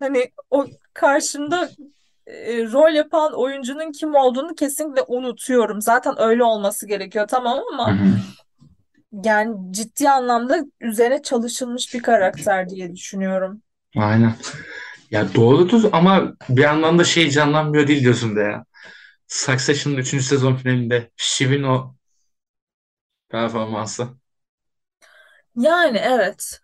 Hani 0.00 0.32
o 0.50 0.66
karşında 0.94 1.68
e, 2.26 2.64
rol 2.72 2.94
yapan 2.94 3.32
oyuncunun 3.32 3.92
kim 3.92 4.14
olduğunu 4.14 4.54
kesinlikle 4.54 5.02
unutuyorum. 5.06 5.80
Zaten 5.80 6.14
öyle 6.18 6.44
olması 6.44 6.86
gerekiyor 6.86 7.26
tamam 7.28 7.58
ama 7.72 7.92
hı. 7.92 8.06
yani 9.24 9.56
ciddi 9.70 10.10
anlamda 10.10 10.58
üzerine 10.80 11.22
çalışılmış 11.22 11.94
bir 11.94 12.02
karakter 12.02 12.68
diye 12.68 12.92
düşünüyorum. 12.92 13.62
Aynen. 13.96 14.34
Ya 15.10 15.34
doğrudur 15.34 15.84
ama 15.92 16.32
bir 16.48 16.62
yandan 16.62 16.98
da 16.98 17.04
şey 17.04 17.30
canlanmıyor 17.30 17.88
değil 17.88 18.02
gözümde 18.02 18.40
ya. 18.40 18.64
Succession'ın 19.28 19.96
3. 19.96 20.22
sezon 20.22 20.56
finalinde 20.56 21.10
Shiv'in 21.16 21.62
o 21.62 21.96
performansı. 23.28 24.08
Yani 25.56 25.98
evet. 25.98 26.60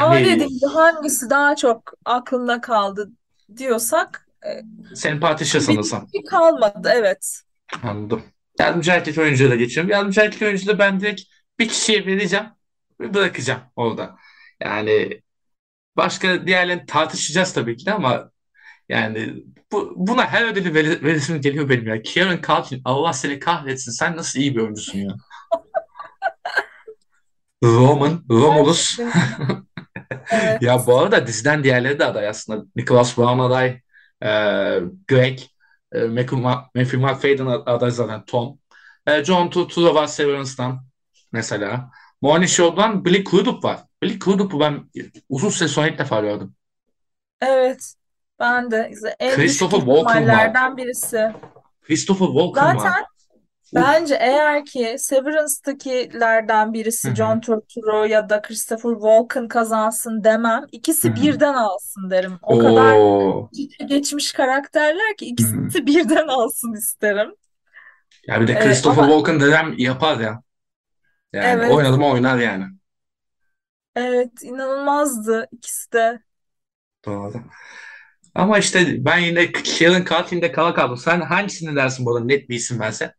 Ama 0.00 0.14
Yani 0.14 0.26
dediğim 0.26 0.50
gibi 0.50 0.66
hangisi 0.66 1.30
daha 1.30 1.56
çok 1.56 1.92
aklında 2.04 2.60
kaldı 2.60 3.10
diyorsak 3.56 4.26
e, 4.46 4.62
sempati 4.94 5.44
sanırsam. 5.44 6.08
benimki 6.12 6.24
kalmadı 6.30 6.90
evet. 6.94 7.42
Anladım. 7.82 8.22
Yardımcı 8.58 8.90
erkek 8.90 9.18
oyuncuyla 9.18 9.56
geçiyorum. 9.56 9.90
Yardımcı 9.90 10.20
erkek 10.20 10.42
oyuncuda 10.42 10.78
ben 10.78 11.00
direkt 11.00 11.22
bir 11.58 11.68
kişiye 11.68 12.06
vereceğim 12.06 12.46
ve 13.00 13.14
bırakacağım 13.14 13.60
orada. 13.76 14.16
Yani 14.60 15.22
başka 15.96 16.46
diğerlerini 16.46 16.86
tartışacağız 16.86 17.52
tabii 17.54 17.76
ki 17.76 17.86
de 17.86 17.92
ama 17.92 18.30
yani 18.88 19.34
bu, 19.72 19.92
buna 19.96 20.26
her 20.26 20.46
ödülü 20.52 20.74
ver, 20.74 21.02
veresim 21.02 21.40
geliyor 21.40 21.68
benim 21.68 21.86
ya. 21.86 22.02
Kieran 22.02 22.40
Culkin 22.42 22.82
Allah 22.84 23.12
seni 23.12 23.38
kahretsin. 23.38 23.92
Sen 23.92 24.16
nasıl 24.16 24.40
iyi 24.40 24.56
bir 24.56 24.60
oyuncusun 24.60 24.98
ya. 24.98 25.16
Roman, 27.62 28.24
Romulus. 28.30 28.98
Evet. 28.98 29.14
Ya 30.62 30.86
bu 30.86 30.98
arada 30.98 31.26
diziden 31.26 31.64
diğerleri 31.64 31.98
de 31.98 32.04
aday 32.04 32.28
aslında. 32.28 32.64
Nicholas 32.76 33.18
Brown 33.18 33.38
aday, 33.38 33.80
e, 34.22 34.28
Greg, 35.08 35.38
e, 35.92 35.98
Matthew, 36.04 36.36
Ma- 36.36 36.64
Matthew 36.74 36.96
McFadyen 36.96 37.46
aday 37.46 37.90
zaten 37.90 38.24
Tom. 38.24 38.58
E, 39.06 39.24
John 39.24 39.50
Turturro 39.50 39.94
var 39.94 40.06
Severance'dan 40.06 40.86
mesela. 41.32 41.90
Morning 42.22 42.48
Show'dan 42.50 43.04
Billy 43.04 43.24
Crudup 43.24 43.64
var. 43.64 43.80
Billy 44.02 44.18
Crudup'u 44.18 44.60
ben 44.60 44.90
uzun 45.28 45.48
süre 45.48 45.68
sonra 45.68 45.88
ilk 45.88 45.98
defa 45.98 46.20
gördüm. 46.20 46.54
Evet. 47.40 47.94
Ben 48.42 48.70
de 48.70 48.90
işte 48.92 49.16
en 49.20 49.34
Christopher 49.36 49.78
Walken 49.78 50.28
var. 50.28 50.76
birisi. 50.76 51.32
Christopher 51.82 52.26
Walken 52.26 52.76
var. 52.76 52.84
Zaten 52.84 53.04
Uf. 53.72 53.74
bence 53.74 54.14
eğer 54.20 54.64
ki 54.64 54.96
Severance'dakilerden 54.98 56.72
birisi. 56.72 57.14
John 57.14 57.40
Turturro 57.40 58.04
ya 58.04 58.28
da 58.28 58.42
Christopher 58.42 58.92
Walken 58.92 59.48
kazansın 59.48 60.24
demem. 60.24 60.64
İkisi 60.72 61.10
hı. 61.10 61.14
birden 61.14 61.54
alsın 61.54 62.10
derim. 62.10 62.38
O 62.42 62.58
kadar 62.58 62.92
Oo. 62.94 63.48
içe 63.52 63.84
geçmiş 63.84 64.32
karakterler 64.32 65.16
ki 65.16 65.26
ikisi 65.26 65.86
birden 65.86 66.28
alsın 66.28 66.72
isterim. 66.72 67.34
Ya 68.26 68.40
bir 68.40 68.46
de 68.48 68.52
Ee, 68.52 68.58
Christopher 68.58 69.02
ama 69.02 69.12
Walken 69.12 69.40
dedem 69.40 69.74
yapar 69.78 70.20
ya. 70.20 70.42
Yani 71.32 71.46
evet, 71.46 71.72
oynadı 71.72 71.98
mı 71.98 72.06
oynar 72.06 72.38
yani. 72.38 72.64
evet 73.96 74.42
inanılmazdı 74.42 75.48
ikisi 75.52 75.92
de. 75.92 76.22
Doğru. 77.04 77.44
Ama 78.34 78.58
işte 78.58 79.04
ben 79.04 79.18
yine 79.18 79.52
Kieran 79.52 80.04
Culkin'de 80.04 80.52
kala 80.52 80.74
kaldım. 80.74 80.96
Sen 80.96 81.20
hangisini 81.20 81.76
dersin 81.76 82.06
bu 82.06 82.16
arada 82.16 82.24
net 82.24 82.48
bir 82.48 82.54
isim 82.54 82.80
verse? 82.80 83.14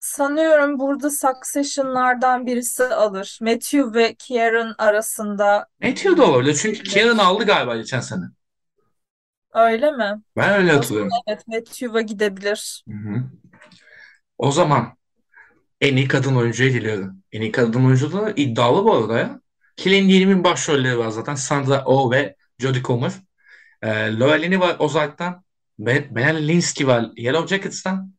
Sanıyorum 0.00 0.78
burada 0.78 1.10
Succession'lardan 1.10 2.46
birisi 2.46 2.84
alır. 2.84 3.38
Matthew 3.42 3.94
ve 3.94 4.14
Kieran 4.14 4.74
arasında 4.78 5.66
Matthew 5.82 6.16
da 6.16 6.26
olabilir. 6.26 6.58
Çünkü. 6.62 6.82
Kieran 6.82 7.18
aldı 7.18 7.44
galiba 7.44 7.76
geçen 7.76 8.00
sene. 8.00 8.24
Öyle 9.54 9.90
mi? 9.90 10.22
Ben 10.36 10.58
öyle 10.60 10.72
hatırlıyorum. 10.72 11.12
evet 11.26 11.48
Matthew'a 11.48 12.00
gidebilir. 12.00 12.84
Hı 12.88 12.94
hı. 12.94 13.24
O 14.38 14.52
zaman 14.52 14.96
en 15.80 15.96
iyi 15.96 16.08
kadın 16.08 16.36
oyuncuya 16.36 16.70
geliyorum. 16.70 17.22
En 17.32 17.40
iyi 17.40 17.52
kadın 17.52 17.84
oyuncu 17.84 18.12
da 18.12 18.32
iddialı 18.36 18.84
bu 18.84 18.94
arada 18.94 19.18
ya. 19.18 19.40
Killing 19.76 20.10
Eve'in 20.12 20.44
başrolleri 20.44 20.98
var 20.98 21.08
zaten. 21.10 21.34
Sandra 21.34 21.82
Oh 21.86 22.10
ve 22.10 22.36
Jodie 22.58 22.82
Comer. 22.82 23.12
Ee, 23.82 24.18
Laura 24.18 24.34
Linney 24.34 24.60
var 24.60 24.76
Ozark'tan. 24.78 25.44
Ben, 25.78 26.06
Ben 26.10 26.48
Linsky 26.48 26.86
var 26.86 27.06
Yellow 27.16 27.56
Jackets'tan. 27.56 28.12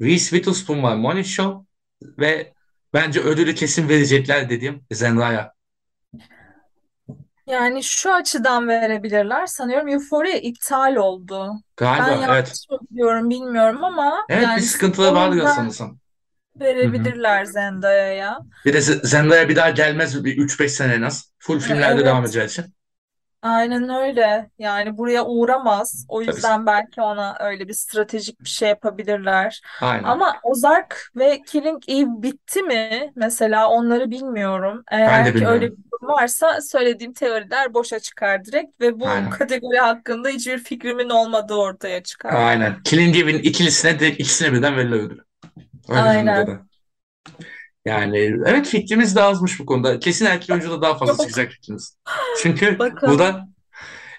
Reese 0.00 0.30
Witherspoon 0.30 0.82
var 0.82 0.96
Morning 0.96 1.26
Show. 1.26 1.66
Ve 2.02 2.52
bence 2.94 3.20
ödülü 3.20 3.54
kesin 3.54 3.88
verecekler 3.88 4.50
dediğim 4.50 4.84
Zendaya. 4.92 5.52
Yani 7.46 7.84
şu 7.84 8.12
açıdan 8.12 8.68
verebilirler. 8.68 9.46
Sanıyorum 9.46 9.88
Euphoria 9.88 10.36
iptal 10.36 10.96
oldu. 10.96 11.52
Ben 11.80 11.98
Galiba 11.98 12.10
evet. 12.14 12.22
yanlış 12.22 12.68
mı 12.70 12.78
biliyorum 12.90 13.30
bilmiyorum 13.30 13.84
ama 13.84 14.26
Evet 14.28 14.42
bir 14.42 14.48
yani 14.48 14.62
sıkıntıları 14.62 15.12
o 15.12 15.14
vardı 15.14 15.34
yüzden 15.34 15.52
sanırsam. 15.52 15.98
Verebilirler 16.60 17.44
Zendaya'ya. 17.44 18.38
Bir 18.64 18.72
de 18.72 18.80
Zendaya 18.80 19.48
bir 19.48 19.56
daha 19.56 19.70
gelmez 19.70 20.24
bir 20.24 20.36
3-5 20.38 20.68
sene 20.68 20.92
en 20.94 21.02
az. 21.02 21.32
Full 21.38 21.60
filmlerde 21.60 22.04
devam 22.04 22.16
Evet, 22.18 22.24
edeceği 22.24 22.46
için. 22.46 22.74
Aynen 23.42 23.88
öyle. 23.88 24.50
Yani 24.58 24.98
buraya 24.98 25.26
uğramaz. 25.26 26.04
O 26.08 26.22
Tabii. 26.22 26.30
yüzden 26.36 26.66
belki 26.66 27.00
ona 27.02 27.36
öyle 27.40 27.68
bir 27.68 27.72
stratejik 27.74 28.40
bir 28.40 28.48
şey 28.48 28.68
yapabilirler. 28.68 29.60
Aynen. 29.80 30.04
Ama 30.04 30.36
Ozark 30.42 31.10
ve 31.16 31.42
Killing 31.42 31.82
Eve 31.88 32.06
bitti 32.22 32.62
mi? 32.62 33.12
Mesela 33.16 33.68
onları 33.70 34.10
bilmiyorum. 34.10 34.82
Ben 35.06 35.24
de 35.24 35.34
Eğer 35.34 35.36
ki 35.36 35.46
öyle 35.46 35.60
bilmiyorum. 35.60 35.76
bir 35.76 35.90
durum 35.92 36.08
varsa 36.08 36.60
söylediğim 36.60 37.12
teoriler 37.12 37.74
boşa 37.74 38.00
çıkar 38.00 38.44
direkt 38.44 38.80
ve 38.80 39.00
bu 39.00 39.06
Aynen. 39.08 39.30
kategori 39.30 39.78
hakkında 39.78 40.28
hiçbir 40.28 40.58
fikrimin 40.58 41.10
olmadığı 41.10 41.54
ortaya 41.54 42.02
çıkar. 42.02 42.34
Aynen. 42.34 42.82
Killing 42.82 43.16
Eve'in 43.16 43.38
ikilisine 43.38 44.00
direkt 44.00 44.20
ikisine 44.20 44.52
birden 44.52 44.76
verilir 44.76 44.96
ödül. 44.96 45.18
Öyle 45.88 46.02
Aynen. 46.08 46.46
da. 46.46 46.66
Yani 47.84 48.18
evet 48.46 48.66
fikrimiz 48.66 49.16
de 49.16 49.22
azmış 49.22 49.60
bu 49.60 49.66
konuda. 49.66 49.98
Kesin 50.00 50.26
erkek 50.26 50.50
oyuncuda 50.50 50.82
daha 50.82 50.98
fazla 50.98 51.12
Yok. 51.12 51.20
çıkacak 51.28 51.52
fikrimiz. 51.52 51.96
Çünkü 52.42 52.78
Bakalım. 52.78 53.12
burada 53.12 53.50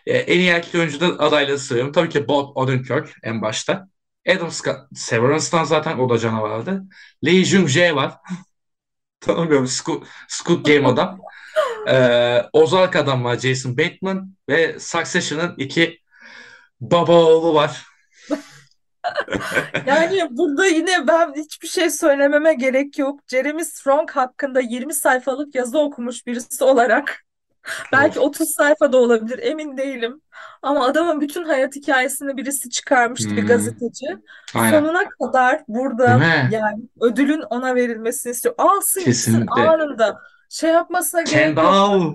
E, 0.06 0.18
en 0.18 0.40
iyi 0.40 0.50
erkek 0.50 0.76
oyuncu 0.76 1.00
da 1.00 1.06
adayları 1.06 1.60
sayıyorum. 1.60 1.94
Tabii 1.94 2.10
ki 2.10 2.28
Bob 2.28 2.56
Odenkirk 2.56 3.10
en 3.24 3.42
başta. 3.42 3.88
Adam 4.30 4.52
Scott 4.52 4.78
Severance'dan 4.96 5.64
zaten 5.64 5.98
o 6.00 6.10
da 6.10 6.18
canavardı. 6.18 6.84
Lee 7.26 7.44
Jung-jae 7.44 7.96
var. 7.96 8.14
Tanımıyorum. 9.20 9.68
Squid 10.28 10.66
Game 10.66 10.88
adam. 10.88 11.20
Ee, 11.88 12.44
Ozark 12.54 12.96
adam 12.96 13.24
var. 13.24 13.38
Jason 13.38 13.78
Bateman. 13.78 14.36
Ve 14.50 14.80
Succession'ın 14.80 15.56
iki 15.58 16.00
baba 16.82 17.14
oğlu 17.14 17.54
var. 17.54 17.86
Yani 19.86 20.28
burada 20.32 20.66
yine 20.66 21.08
ben 21.08 21.34
hiçbir 21.36 21.68
şey 21.68 21.90
söylememe 21.90 22.54
gerek 22.54 23.00
yok. 23.00 23.20
Jeremy 23.28 23.66
Strong 23.66 24.12
hakkında 24.12 24.60
20 24.60 24.94
sayfalık 24.94 25.56
yazı 25.56 25.80
okumuş 25.80 26.28
birisi 26.28 26.64
olarak. 26.64 27.26
Belki 27.92 28.20
Of. 28.20 28.26
30 28.26 28.50
sayfa 28.50 28.94
da 28.94 28.98
olabilir, 28.98 29.40
emin 29.44 29.78
değilim. 29.78 30.22
Ama 30.62 30.86
adamın 30.86 31.22
bütün 31.22 31.44
hayat 31.46 31.76
hikayesini 31.76 32.38
birisi 32.38 32.70
çıkarmıştı, 32.70 33.38
bir 33.38 33.42
Hmm, 33.42 33.48
gazeteci. 33.48 34.06
aynen. 34.56 34.80
Sonuna 34.80 35.04
kadar 35.10 35.52
Değil 35.54 35.64
burada 35.68 36.18
mi? 36.18 36.50
yani 36.52 36.84
ödülün 37.02 37.42
ona 37.42 37.76
verilmesini 37.76 38.32
istiyor. 38.32 38.56
Alsın 38.58 39.06
gitsin 39.06 39.32
Kesinlikle. 39.32 39.70
anında. 39.70 40.20
Şey 40.50 40.70
yapmasına 40.72 41.22
gerek 41.22 41.58
yok. 41.58 41.58
Kendall. 41.58 42.14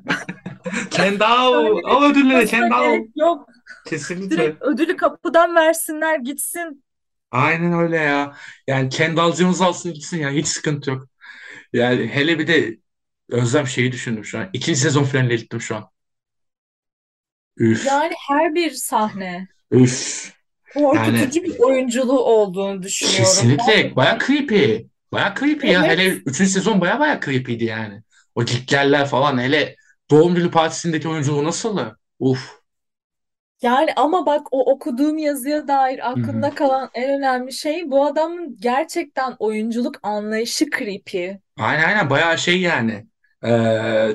Kendall. 0.90 1.78
Al 1.84 2.04
ödülleri 2.10 2.48
çıkmasına 2.48 2.78
Kendall. 2.78 2.84
gerek 2.92 3.08
yok. 3.16 3.48
Kesinlikle. 3.86 4.30
Direkt 4.36 4.62
ödülü 4.62 4.96
kapıdan 4.96 5.54
versinler 5.54 6.18
gitsin. 6.18 6.84
Aynen 7.30 7.72
öyle 7.72 7.96
ya. 7.96 8.36
Yani 8.66 8.88
Kendall'cımız 8.88 9.60
alsın 9.62 9.94
gitsin 9.94 10.18
ya. 10.18 10.30
Hiç 10.30 10.46
sıkıntı 10.48 10.90
yok. 10.90 11.06
Yani 11.72 12.08
hele 12.08 12.38
bir 12.38 12.46
de 12.46 12.78
Özlem 13.30 13.66
şeyi 13.66 13.92
düşündüm 13.92 14.24
şu 14.24 14.38
an. 14.38 14.50
İkinci 14.52 14.80
sezon 14.80 15.04
finaline 15.04 15.36
gittim 15.36 15.60
şu 15.60 15.76
an. 15.76 15.90
Üf. 17.56 17.82
Yani 17.82 18.14
her 18.28 18.54
bir 18.54 18.70
sahne 18.70 19.48
Üf. 19.70 20.32
Yani 20.92 21.30
korkutucu 21.30 21.42
bir 21.42 21.54
oyunculuğu 21.58 22.20
olduğunu 22.20 22.82
düşünüyorum. 22.82 23.56
kesinlikle 23.56 23.96
baya 23.96 24.18
creepy. 24.18 24.76
Baya 25.12 25.34
creepy 25.38 25.66
ya. 25.68 25.86
Hele 25.86 26.06
Evet. 26.06 26.22
üçüncü 26.26 26.50
sezon 26.50 26.80
baya 26.80 27.00
baya 27.00 27.20
creepy'di 27.20 27.64
yani. 27.64 28.02
O 28.34 28.44
gitgeller 28.44 29.06
falan 29.08 29.38
hele 29.38 29.76
doğum 30.10 30.34
günü 30.34 30.50
partisindeki 30.50 31.08
oyunculuğu 31.08 31.44
nasıldı? 31.44 31.98
Uf. 32.18 32.60
Yani 33.62 33.90
ama 33.96 34.26
bak 34.26 34.46
o 34.50 34.72
okuduğum 34.72 35.18
yazıya 35.18 35.68
dair 35.68 36.10
Hı 36.16 36.20
hı. 36.20 36.44
aklımda 36.44 36.54
kalan 36.54 36.90
en 36.94 37.10
önemli 37.18 37.52
şey 37.52 37.90
bu 37.90 38.06
adamın 38.06 38.56
gerçekten 38.60 39.36
oyunculuk 39.38 39.94
anlayışı 40.02 40.66
creepy. 40.78 41.30
Aynen 41.56 41.84
aynen 41.88 42.10
bayağı 42.10 42.38
şey 42.38 42.60
yani. 42.60 43.06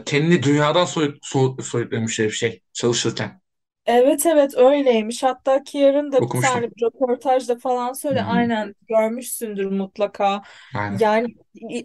Kendini 0.06 0.44
dünyadan 0.44 0.86
soyut, 0.86 1.18
soğut, 1.26 1.64
soyutlamış 1.64 2.20
bir 2.20 2.30
şey 2.32 2.62
çalışırken. 2.74 3.42
Evet 3.86 4.26
evet 4.26 4.58
öyleymiş. 4.58 5.24
Hatta 5.24 5.64
Kiar'ın 5.64 6.12
da 6.12 6.26
bir 6.26 6.26
Okumuştum. 6.26 6.36
tane 6.36 6.72
bir 6.72 6.82
röportajda 6.86 7.58
falan 7.60 7.94
söyle. 7.94 8.24
hı. 8.24 8.24
Aynen 8.24 8.76
görmüşsündür 8.88 9.66
mutlaka. 9.66 10.42
Aynen. 10.74 11.00
Yani 11.00 11.36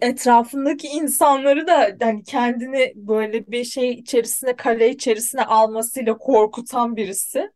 etrafındaki 0.01 0.87
insanları 0.87 1.67
da 1.67 1.97
hani 2.01 2.23
kendini 2.23 2.93
böyle 2.95 3.47
bir 3.47 3.63
şey 3.63 3.91
içerisine 3.91 4.55
kale 4.55 4.89
içerisine 4.89 5.45
almasıyla 5.45 6.17
korkutan 6.17 6.95
birisi. 6.95 7.51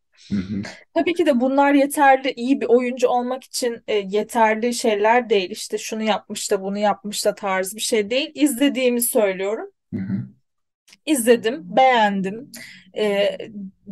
Tabii 0.94 1.14
ki 1.14 1.26
de 1.26 1.40
bunlar 1.42 1.74
yeterli 1.74 2.32
iyi 2.34 2.62
bir 2.62 2.66
oyuncu 2.68 3.08
olmak 3.08 3.44
için 3.44 3.84
e, 3.88 3.94
yeterli 3.96 4.74
şeyler 4.74 5.30
değil. 5.30 5.52
İşte 5.52 5.78
şunu 5.78 6.04
yapmış 6.04 6.52
da 6.52 6.62
bunu 6.64 6.78
yapmış 6.78 7.26
da 7.26 7.36
tarz 7.36 7.76
bir 7.76 7.82
şey 7.82 8.10
değil. 8.10 8.32
İzlediğimi 8.36 9.02
söylüyorum. 9.02 9.72
Hı 9.94 10.00
hı. 10.00 10.26
İzledim, 11.06 11.64
beğendim. 11.76 12.52
E, 12.98 13.38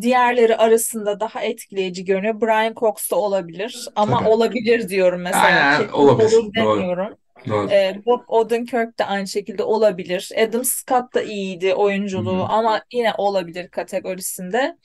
diğerleri 0.02 0.58
arasında 0.58 1.20
daha 1.20 1.42
etkileyici 1.42 2.06
görünüyor. 2.06 2.42
Brian 2.42 2.74
Cox 2.74 3.12
da 3.12 3.16
olabilir 3.16 3.88
ama 3.96 4.20
Tabii. 4.20 4.30
olabilir 4.30 4.90
diyorum 4.90 5.22
mesela. 5.22 5.44
Aynen 5.44 5.80
Kesin 5.82 5.94
olabilir. 5.94 6.38
olur 6.38 6.54
Doğru. 6.56 6.80
demiyorum. 6.80 7.16
Doğru. 7.48 7.70
E, 7.72 8.02
Bob 8.06 8.22
Odenkirk 8.28 9.00
de 9.00 9.06
aynı 9.06 9.28
şekilde 9.28 9.64
olabilir. 9.64 10.30
Adam 10.48 10.66
Scott 10.66 11.14
da 11.14 11.22
iyiydi 11.22 11.74
oyunculuğu 11.74 12.40
hı. 12.40 12.44
ama 12.44 12.82
yine 12.94 13.14
olabilir 13.18 13.68
kategorisinde. 13.68 14.78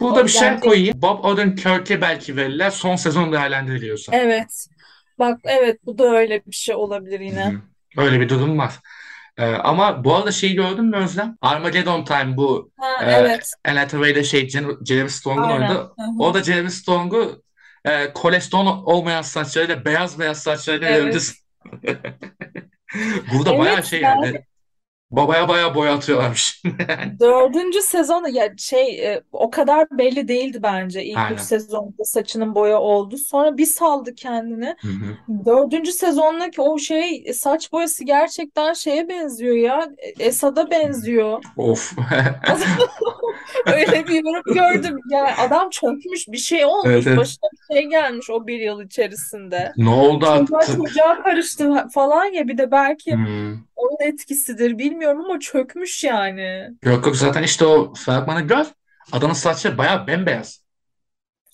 Burada 0.00 0.20
O 0.20 0.24
bir 0.24 0.28
şey 0.28 0.60
koyayım. 0.60 1.02
Bob 1.02 1.24
Odenkirk'e 1.24 2.00
belki 2.00 2.36
verirler 2.36 2.70
son 2.70 2.96
sezon 2.96 3.32
değerlendiriliyorsa. 3.32 4.12
Evet. 4.16 4.66
Bak 5.18 5.40
evet 5.44 5.80
bu 5.86 5.98
da 5.98 6.16
öyle 6.16 6.46
bir 6.46 6.52
şey 6.54 6.74
olabilir 6.74 7.20
yine. 7.20 7.44
hı. 7.44 7.60
Öyle 7.96 8.20
bir 8.20 8.28
durum 8.28 8.58
var. 8.58 8.74
Ee, 9.38 9.44
ama 9.44 10.04
bu 10.04 10.14
arada 10.14 10.32
şeyi 10.32 10.54
gördün 10.54 10.84
mü 10.84 10.96
Özlem? 10.96 11.36
Armageddon 11.40 12.04
Time 12.04 12.36
bu 12.36 12.70
Ha 12.80 13.04
e, 13.04 13.12
evet. 13.12 13.50
Anne 13.68 13.78
Hathaway'de 13.78 14.24
şey 14.24 14.48
Jeremy 14.86 15.10
Strong'un 15.10 15.50
oynadı. 15.50 15.92
O 16.18 16.34
da 16.34 16.42
Jeremy 16.42 16.70
Strong'u 16.70 17.42
e, 17.84 18.12
kolesterol 18.12 18.66
olmayan 18.66 19.22
saçlarıyla 19.22 19.84
beyaz 19.84 20.18
beyaz 20.18 20.42
saçlarıyla 20.42 20.88
Evet. 20.88 21.32
Burada 23.32 23.58
bayağı 23.58 23.74
Evet 23.74 23.84
şey 23.84 24.02
ben 24.02 24.22
yani 24.22 24.44
babaya 25.16 25.48
bayağı 25.48 25.74
boya 25.74 25.94
atıyorlarmış. 25.94 26.62
Dördüncü 27.20 27.82
sezonda 27.82 28.28
ya 28.28 28.52
şey 28.56 29.12
e, 29.12 29.22
o 29.32 29.50
kadar 29.50 29.86
belli 29.90 30.28
değildi 30.28 30.58
bence 30.62 31.04
ilk 31.04 31.16
üç 31.16 31.18
Aynen. 31.18 31.36
sezonda 31.36 32.04
saçının 32.04 32.54
boya 32.54 32.80
oldu. 32.80 33.18
Sonra 33.18 33.56
bir 33.56 33.66
saldı 33.66 34.14
kendini. 34.14 34.76
Hı 34.80 34.88
hı. 34.88 35.44
Dördüncü 35.46 35.92
sezondaki 35.92 36.60
o 36.60 36.78
şey 36.78 37.32
saç 37.34 37.72
boyası 37.72 38.04
gerçekten 38.04 38.72
şeye 38.72 39.08
benziyor 39.08 39.56
ya. 39.56 39.88
Esad'a 40.18 40.70
benziyor. 40.70 41.42
Of. 41.56 41.92
Öyle 43.66 44.08
bir 44.08 44.14
yorum 44.24 44.42
gördüm. 44.54 45.00
Yani 45.10 45.34
adam 45.34 45.70
çökmüş 45.70 46.28
bir 46.28 46.36
şey 46.38 46.64
Evet, 46.82 47.06
olmuş. 47.06 47.06
evet. 47.06 47.16
Başına 47.16 47.48
bir 47.52 47.74
şey 47.74 47.84
gelmiş 47.86 48.30
o 48.30 48.46
bir 48.46 48.58
yıl 48.60 48.82
içerisinde. 48.82 49.72
Ne 49.76 49.88
oldu 49.90 50.26
artık? 50.26 50.60
çocuğa 50.60 51.22
karıştı 51.22 51.88
falan 51.94 52.24
ya 52.24 52.48
bir 52.48 52.58
de 52.58 52.70
belki 52.70 53.12
Hmm. 53.12 53.66
onun 53.76 54.08
etkisidir 54.12 54.78
bilmiyorum 54.78 55.20
ama 55.24 55.40
çökmüş 55.40 56.04
yani. 56.04 56.70
Yok 56.84 57.06
yok 57.06 57.16
zaten 57.16 57.42
işte 57.42 57.64
o 57.66 57.94
fragmanı 57.94 58.40
gör. 58.40 58.66
Adamın 59.12 59.34
saçı 59.34 59.78
bayağı 59.78 60.06
bembeyaz. 60.06 60.64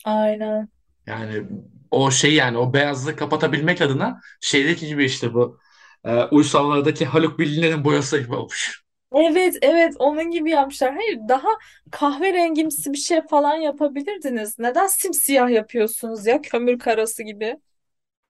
Aynen. 0.04 0.68
Yani 1.06 1.46
o 1.90 2.10
şey 2.10 2.34
yani 2.34 2.58
o 2.58 2.72
beyazlığı 2.74 3.16
kapatabilmek 3.16 3.80
adına 3.80 4.20
şeydeki 4.40 4.86
gibi 4.86 5.04
işte 5.04 5.34
bu 5.34 5.58
e, 6.04 6.24
Uysallardaki 6.24 7.06
Haluk 7.06 7.38
Bilginer'in 7.38 7.84
boyası 7.84 8.18
gibi 8.18 8.34
olmuş. 8.34 8.81
Evet 9.14 9.58
evet 9.62 9.94
onun 9.98 10.30
gibi 10.30 10.50
yapmışlar. 10.50 10.94
Hayır 10.94 11.18
daha 11.28 11.48
kahverengimsi 11.90 12.92
bir 12.92 12.98
şey 12.98 13.20
falan 13.30 13.54
yapabilirdiniz. 13.54 14.58
Neden 14.58 14.86
simsiyah 14.86 15.50
yapıyorsunuz 15.50 16.26
ya 16.26 16.42
kömür 16.42 16.78
karası 16.78 17.22
gibi? 17.22 17.56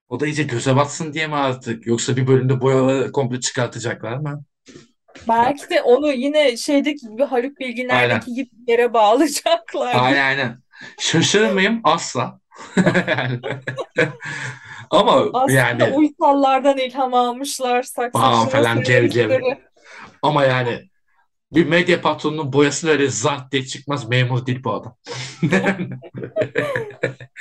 O 0.09 0.19
da 0.19 0.25
iyice 0.27 0.43
göze 0.43 0.75
batsın 0.75 1.13
diye 1.13 1.27
mi 1.27 1.35
artık? 1.35 1.87
Yoksa 1.87 2.15
bir 2.15 2.27
bölümde 2.27 2.61
boyaları 2.61 3.11
komple 3.11 3.39
çıkartacaklar 3.39 4.17
mı? 4.17 4.43
Belki 5.27 5.69
de 5.69 5.81
onu 5.81 6.11
yine 6.13 6.57
şeydeki 6.57 7.09
gibi 7.09 7.23
Haluk 7.23 7.59
Aynen. 7.59 7.69
Bilginer'deki 7.69 8.33
gibi 8.33 8.49
bir 8.53 8.71
yere 8.71 8.93
bağlayacaklardır. 8.93 9.99
Aynen 9.99 10.25
aynen. 10.25 10.61
Şaşırır 10.99 11.51
mıyım? 11.51 11.81
Asla. 11.83 12.39
Yani. 13.07 13.39
Ama 14.89 15.25
Aslında 15.33 15.53
yani 15.53 15.83
uysallardan 15.85 16.77
ilham 16.77 17.13
almışlar 17.13 17.83
Succession'ın 17.83 18.47
falan 18.47 18.83
gev 18.83 19.05
gev. 19.05 19.41
Ama 20.23 20.45
yani 20.45 20.89
bir 21.53 21.65
medya 21.65 22.01
patronunun 22.01 22.53
boyası 22.53 22.89
öyle 22.89 23.07
zart 23.07 23.51
diye 23.51 23.65
çıkmaz 23.65 24.09
memur 24.09 24.45
değil 24.45 24.63
bu 24.63 24.73
adam. 24.73 24.97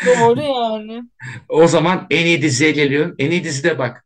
Doğru 0.06 0.40
yani. 0.40 1.02
O 1.48 1.66
zaman 1.66 2.06
en 2.10 2.26
iyi 2.26 2.42
diziye 2.42 2.70
geliyorum. 2.70 3.14
En 3.18 3.30
iyi 3.30 3.44
dizide 3.44 3.78
bak. 3.78 4.04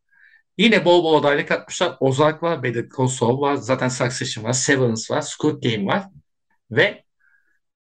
Yine 0.58 0.84
bol 0.84 1.04
bol 1.04 1.20
adaylık 1.20 1.50
atmışlar. 1.50 1.96
Ozark 2.00 2.42
var, 2.42 2.62
Better 2.62 2.84
Call 2.98 3.06
Saul 3.06 3.40
var, 3.40 3.54
zaten 3.54 3.88
Succession 3.88 4.44
var, 4.44 4.52
Severance 4.52 5.14
var, 5.14 5.20
Squid 5.20 5.62
Game 5.62 5.86
var 5.86 6.04
ve 6.70 7.04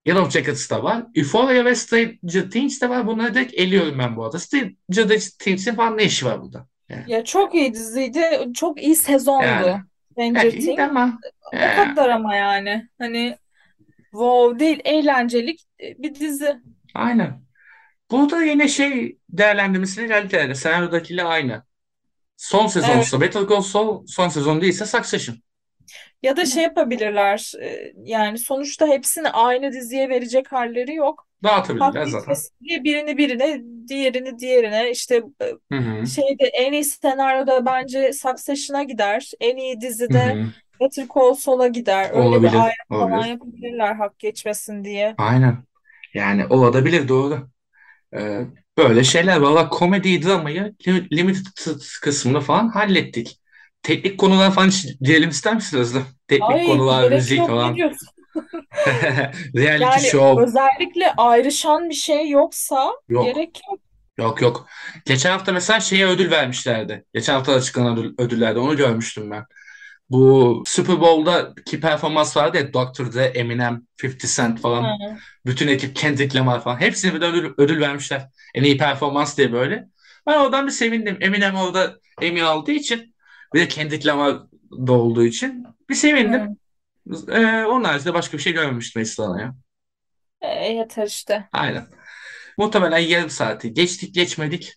Yellow 0.05 0.31
Jackets 0.31 0.69
da 0.69 0.83
var. 0.83 1.05
Euphoria 1.15 1.65
ve 1.65 1.75
Stranger 1.75 2.51
Things 2.51 2.81
de 2.81 2.89
var. 2.89 3.07
Bunları 3.07 3.33
direkt 3.33 3.53
eliyorum 3.53 3.99
ben 3.99 4.15
bu 4.17 4.25
arada. 4.25 4.39
Stranger 4.39 5.19
Things'in 5.39 5.75
falan 5.75 5.97
ne 5.97 6.03
işi 6.03 6.25
var 6.25 6.41
burada? 6.41 6.67
Yani, 6.89 7.03
Ya 7.07 7.23
çok 7.23 7.55
iyi 7.55 7.73
diziydi. 7.73 8.21
Çok 8.53 8.83
iyi 8.83 8.95
sezondu. 8.95 9.43
yani. 9.45 9.83
Stranger 10.13 10.41
Evet, 10.43 10.53
iyi 10.53 10.75
Things. 10.75 10.79
ama 10.79 11.19
O 11.41 11.71
kadar 11.71 12.09
ama 12.09 12.35
yani. 12.35 12.89
Hani 12.97 13.37
wow 14.11 14.59
değil 14.59 14.81
eğlencelik 14.85 15.67
bir 15.79 16.15
dizi. 16.15 16.61
aynen. 16.93 17.43
Burada 18.11 18.43
yine 18.43 18.67
şey 18.67 19.19
değerlendirmesini 19.29 20.07
geldi. 20.07 20.55
Senaryodakiyle 20.55 21.23
aynı. 21.23 21.63
Son 22.37 22.69
Evet. 22.71 22.71
sezonsa 22.71 23.21
Better 23.21 23.47
Call 23.49 23.61
Saul, 23.61 24.05
son 24.07 24.29
sezon 24.29 24.61
değilse 24.61 24.85
Succession. 24.85 25.37
Ya 26.23 26.37
da 26.37 26.45
şey 26.45 26.63
yapabilirler. 26.63 27.51
e, 27.61 27.93
Yani 27.97 28.37
sonuçta 28.37 28.87
hepsini 28.87 29.29
aynı 29.29 29.71
diziye 29.71 30.09
verecek 30.09 30.51
halleri 30.51 30.93
yok. 30.95 31.27
Dağıtabilirler 31.43 32.05
zaten. 32.07 32.43
birini 32.61 33.17
birine, 33.17 33.61
diğerini 33.87 34.39
diğerine 34.39 34.91
işte 34.91 35.23
e, 35.41 35.51
Hı 35.71 35.75
hı. 35.77 36.07
şeyde 36.07 36.45
en 36.45 36.73
iyi 36.73 36.83
senaryoda 36.83 37.65
bence 37.65 38.13
Succession'a 38.13 38.83
gider. 38.83 39.31
En 39.39 39.57
iyi 39.57 39.81
Hı 40.09 40.13
dizide 40.13 40.37
hı. 40.37 40.53
Better 40.79 41.07
Call 41.15 41.33
Saul'a 41.33 41.67
gider. 41.67 42.11
Öyle 42.13 42.41
bir 42.41 42.49
Olabilir, 42.49 42.73
falan 42.99 43.25
olabilir. 43.25 43.25
yapabilirler 43.25 43.95
hak 43.95 44.19
geçmesin 44.19 44.83
diye. 44.83 45.17
Aynen. 45.17 45.63
Yani 46.13 46.45
olabilir 46.47 47.07
doğru. 47.07 47.49
Ee, 48.15 48.47
böyle 48.79 49.05
şeyler. 49.05 49.37
Valla 49.41 49.69
komediyi, 49.69 50.23
dramayı 50.23 50.75
li- 50.87 51.17
limited 51.17 51.45
kısmını 52.03 52.41
falan 52.41 52.69
hallettik. 52.69 53.41
Teknik 53.83 54.17
konular 54.19 54.53
falan 54.53 54.67
hiç 54.67 54.85
girelim 55.01 55.29
ister 55.29 55.55
misin 55.55 55.77
Özlem? 55.77 56.05
Teknik 56.27 56.49
Ay 56.49 56.65
konular, 56.65 57.11
müzik 57.11 57.47
falan. 57.47 57.75
Reality 59.55 59.83
Yani 59.83 60.01
show. 60.01 60.43
özellikle 60.43 61.13
ayrışan 61.17 61.89
bir 61.89 61.93
şey 61.95 62.29
yoksa 62.29 62.91
Yok. 63.09 63.25
gerek 63.25 63.61
yok. 63.71 63.79
Yok 64.17 64.41
yok. 64.41 64.67
Geçen 65.05 65.31
hafta 65.31 65.51
mesela 65.51 65.79
şeye 65.79 66.07
ödül 66.07 66.31
vermişlerdi. 66.31 67.05
Geçen 67.13 67.33
hafta 67.33 67.53
açıklanan 67.53 67.97
ödül- 67.97 68.15
ödüllerde 68.17 68.59
onu 68.59 68.77
görmüştüm 68.77 69.31
ben. 69.31 69.45
Bu 70.09 70.63
Super 70.67 71.01
Bowl'daki 71.01 71.79
performans 71.79 72.37
vardı 72.37 72.57
ya 72.57 72.73
Dr. 72.73 73.13
Dre, 73.13 73.23
Eminem, 73.25 73.81
50 74.03 74.17
Cent 74.35 74.61
falan. 74.61 74.83
Ha. 74.83 74.97
Bütün 75.45 75.67
ekip 75.67 75.95
Kendrick 75.95 76.39
Lamar 76.39 76.63
falan. 76.63 76.81
Hepsine 76.81 77.13
bir 77.13 77.21
ödül, 77.21 77.53
ödül 77.57 77.81
vermişler. 77.81 78.29
En 78.55 78.63
iyi 78.63 78.77
performans 78.77 79.37
diye 79.37 79.51
böyle. 79.51 79.85
Ben 80.27 80.37
oradan 80.39 80.65
bir 80.67 80.71
sevindim. 80.71 81.17
Eminem 81.21 81.55
orada 81.55 81.95
Emmy 82.21 82.41
aldığı 82.43 82.71
için 82.71 83.12
bir 83.53 83.59
de 83.59 83.67
Kendrick 83.67 84.09
Lamar 84.09 84.41
da 84.71 84.91
olduğu 84.91 85.25
için 85.25 85.65
bir 85.89 85.95
sevindim. 85.95 86.41
Hı. 86.41 87.31
Ee, 87.31 87.65
onun 87.65 87.83
haricinde 87.83 88.13
başka 88.13 88.37
bir 88.37 88.43
şey 88.43 88.53
görmemiştim 88.53 89.01
Esra'na 89.01 89.41
ya. 89.41 89.55
E, 90.41 90.47
yeter 90.47 91.07
işte. 91.07 91.47
Aynen. 91.51 91.87
Muhtemelen 92.57 92.97
yarım 92.97 93.29
saati 93.29 93.73
geçtik 93.73 94.15
geçmedik. 94.15 94.73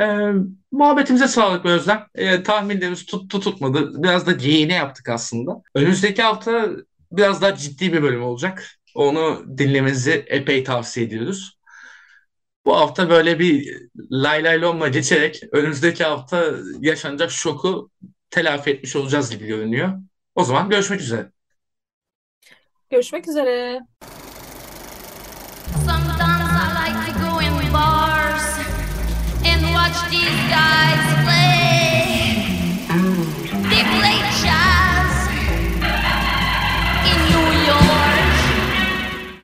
Ee, 0.00 0.32
muhabbetimize 0.72 1.28
sağlık 1.28 1.66
Özlem. 1.66 2.06
Ee, 2.14 2.42
tahminlerimiz 2.42 3.06
tuttu 3.06 3.40
tutmadı. 3.40 4.02
Biraz 4.02 4.26
da 4.26 4.32
geyine 4.32 4.74
yaptık 4.74 5.08
aslında. 5.08 5.62
Önümüzdeki 5.74 6.22
hafta 6.22 6.68
biraz 7.12 7.42
daha 7.42 7.56
ciddi 7.56 7.92
bir 7.92 8.02
bölüm 8.02 8.22
olacak. 8.22 8.68
Onu 8.94 9.44
dinlemenizi 9.58 10.24
epey 10.26 10.64
tavsiye 10.64 11.06
ediyoruz. 11.06 11.59
Bu 12.70 12.76
hafta 12.76 13.10
böyle 13.10 13.38
bir 13.38 13.80
lay 14.10 14.44
lay 14.44 14.60
lomla 14.60 14.88
geçerek 14.88 15.42
önümüzdeki 15.52 16.04
hafta 16.04 16.44
yaşanacak 16.80 17.30
şoku 17.30 17.90
telafi 18.30 18.70
etmiş 18.70 18.96
olacağız 18.96 19.30
gibi 19.30 19.46
görünüyor. 19.46 19.98
O 20.34 20.44
zaman 20.44 20.70
görüşmek 20.70 21.00
üzere. 21.00 21.30
Görüşmek 22.90 23.28
üzere. 23.28 23.80
Sometimes 25.86 26.50
I 26.52 26.68
like 26.76 27.12
to 27.12 27.18
go 27.18 27.40
in 27.40 27.72
bars 27.72 28.58
and 29.44 29.62
watch 29.62 30.10
these 30.10 30.40
guys 30.48 31.39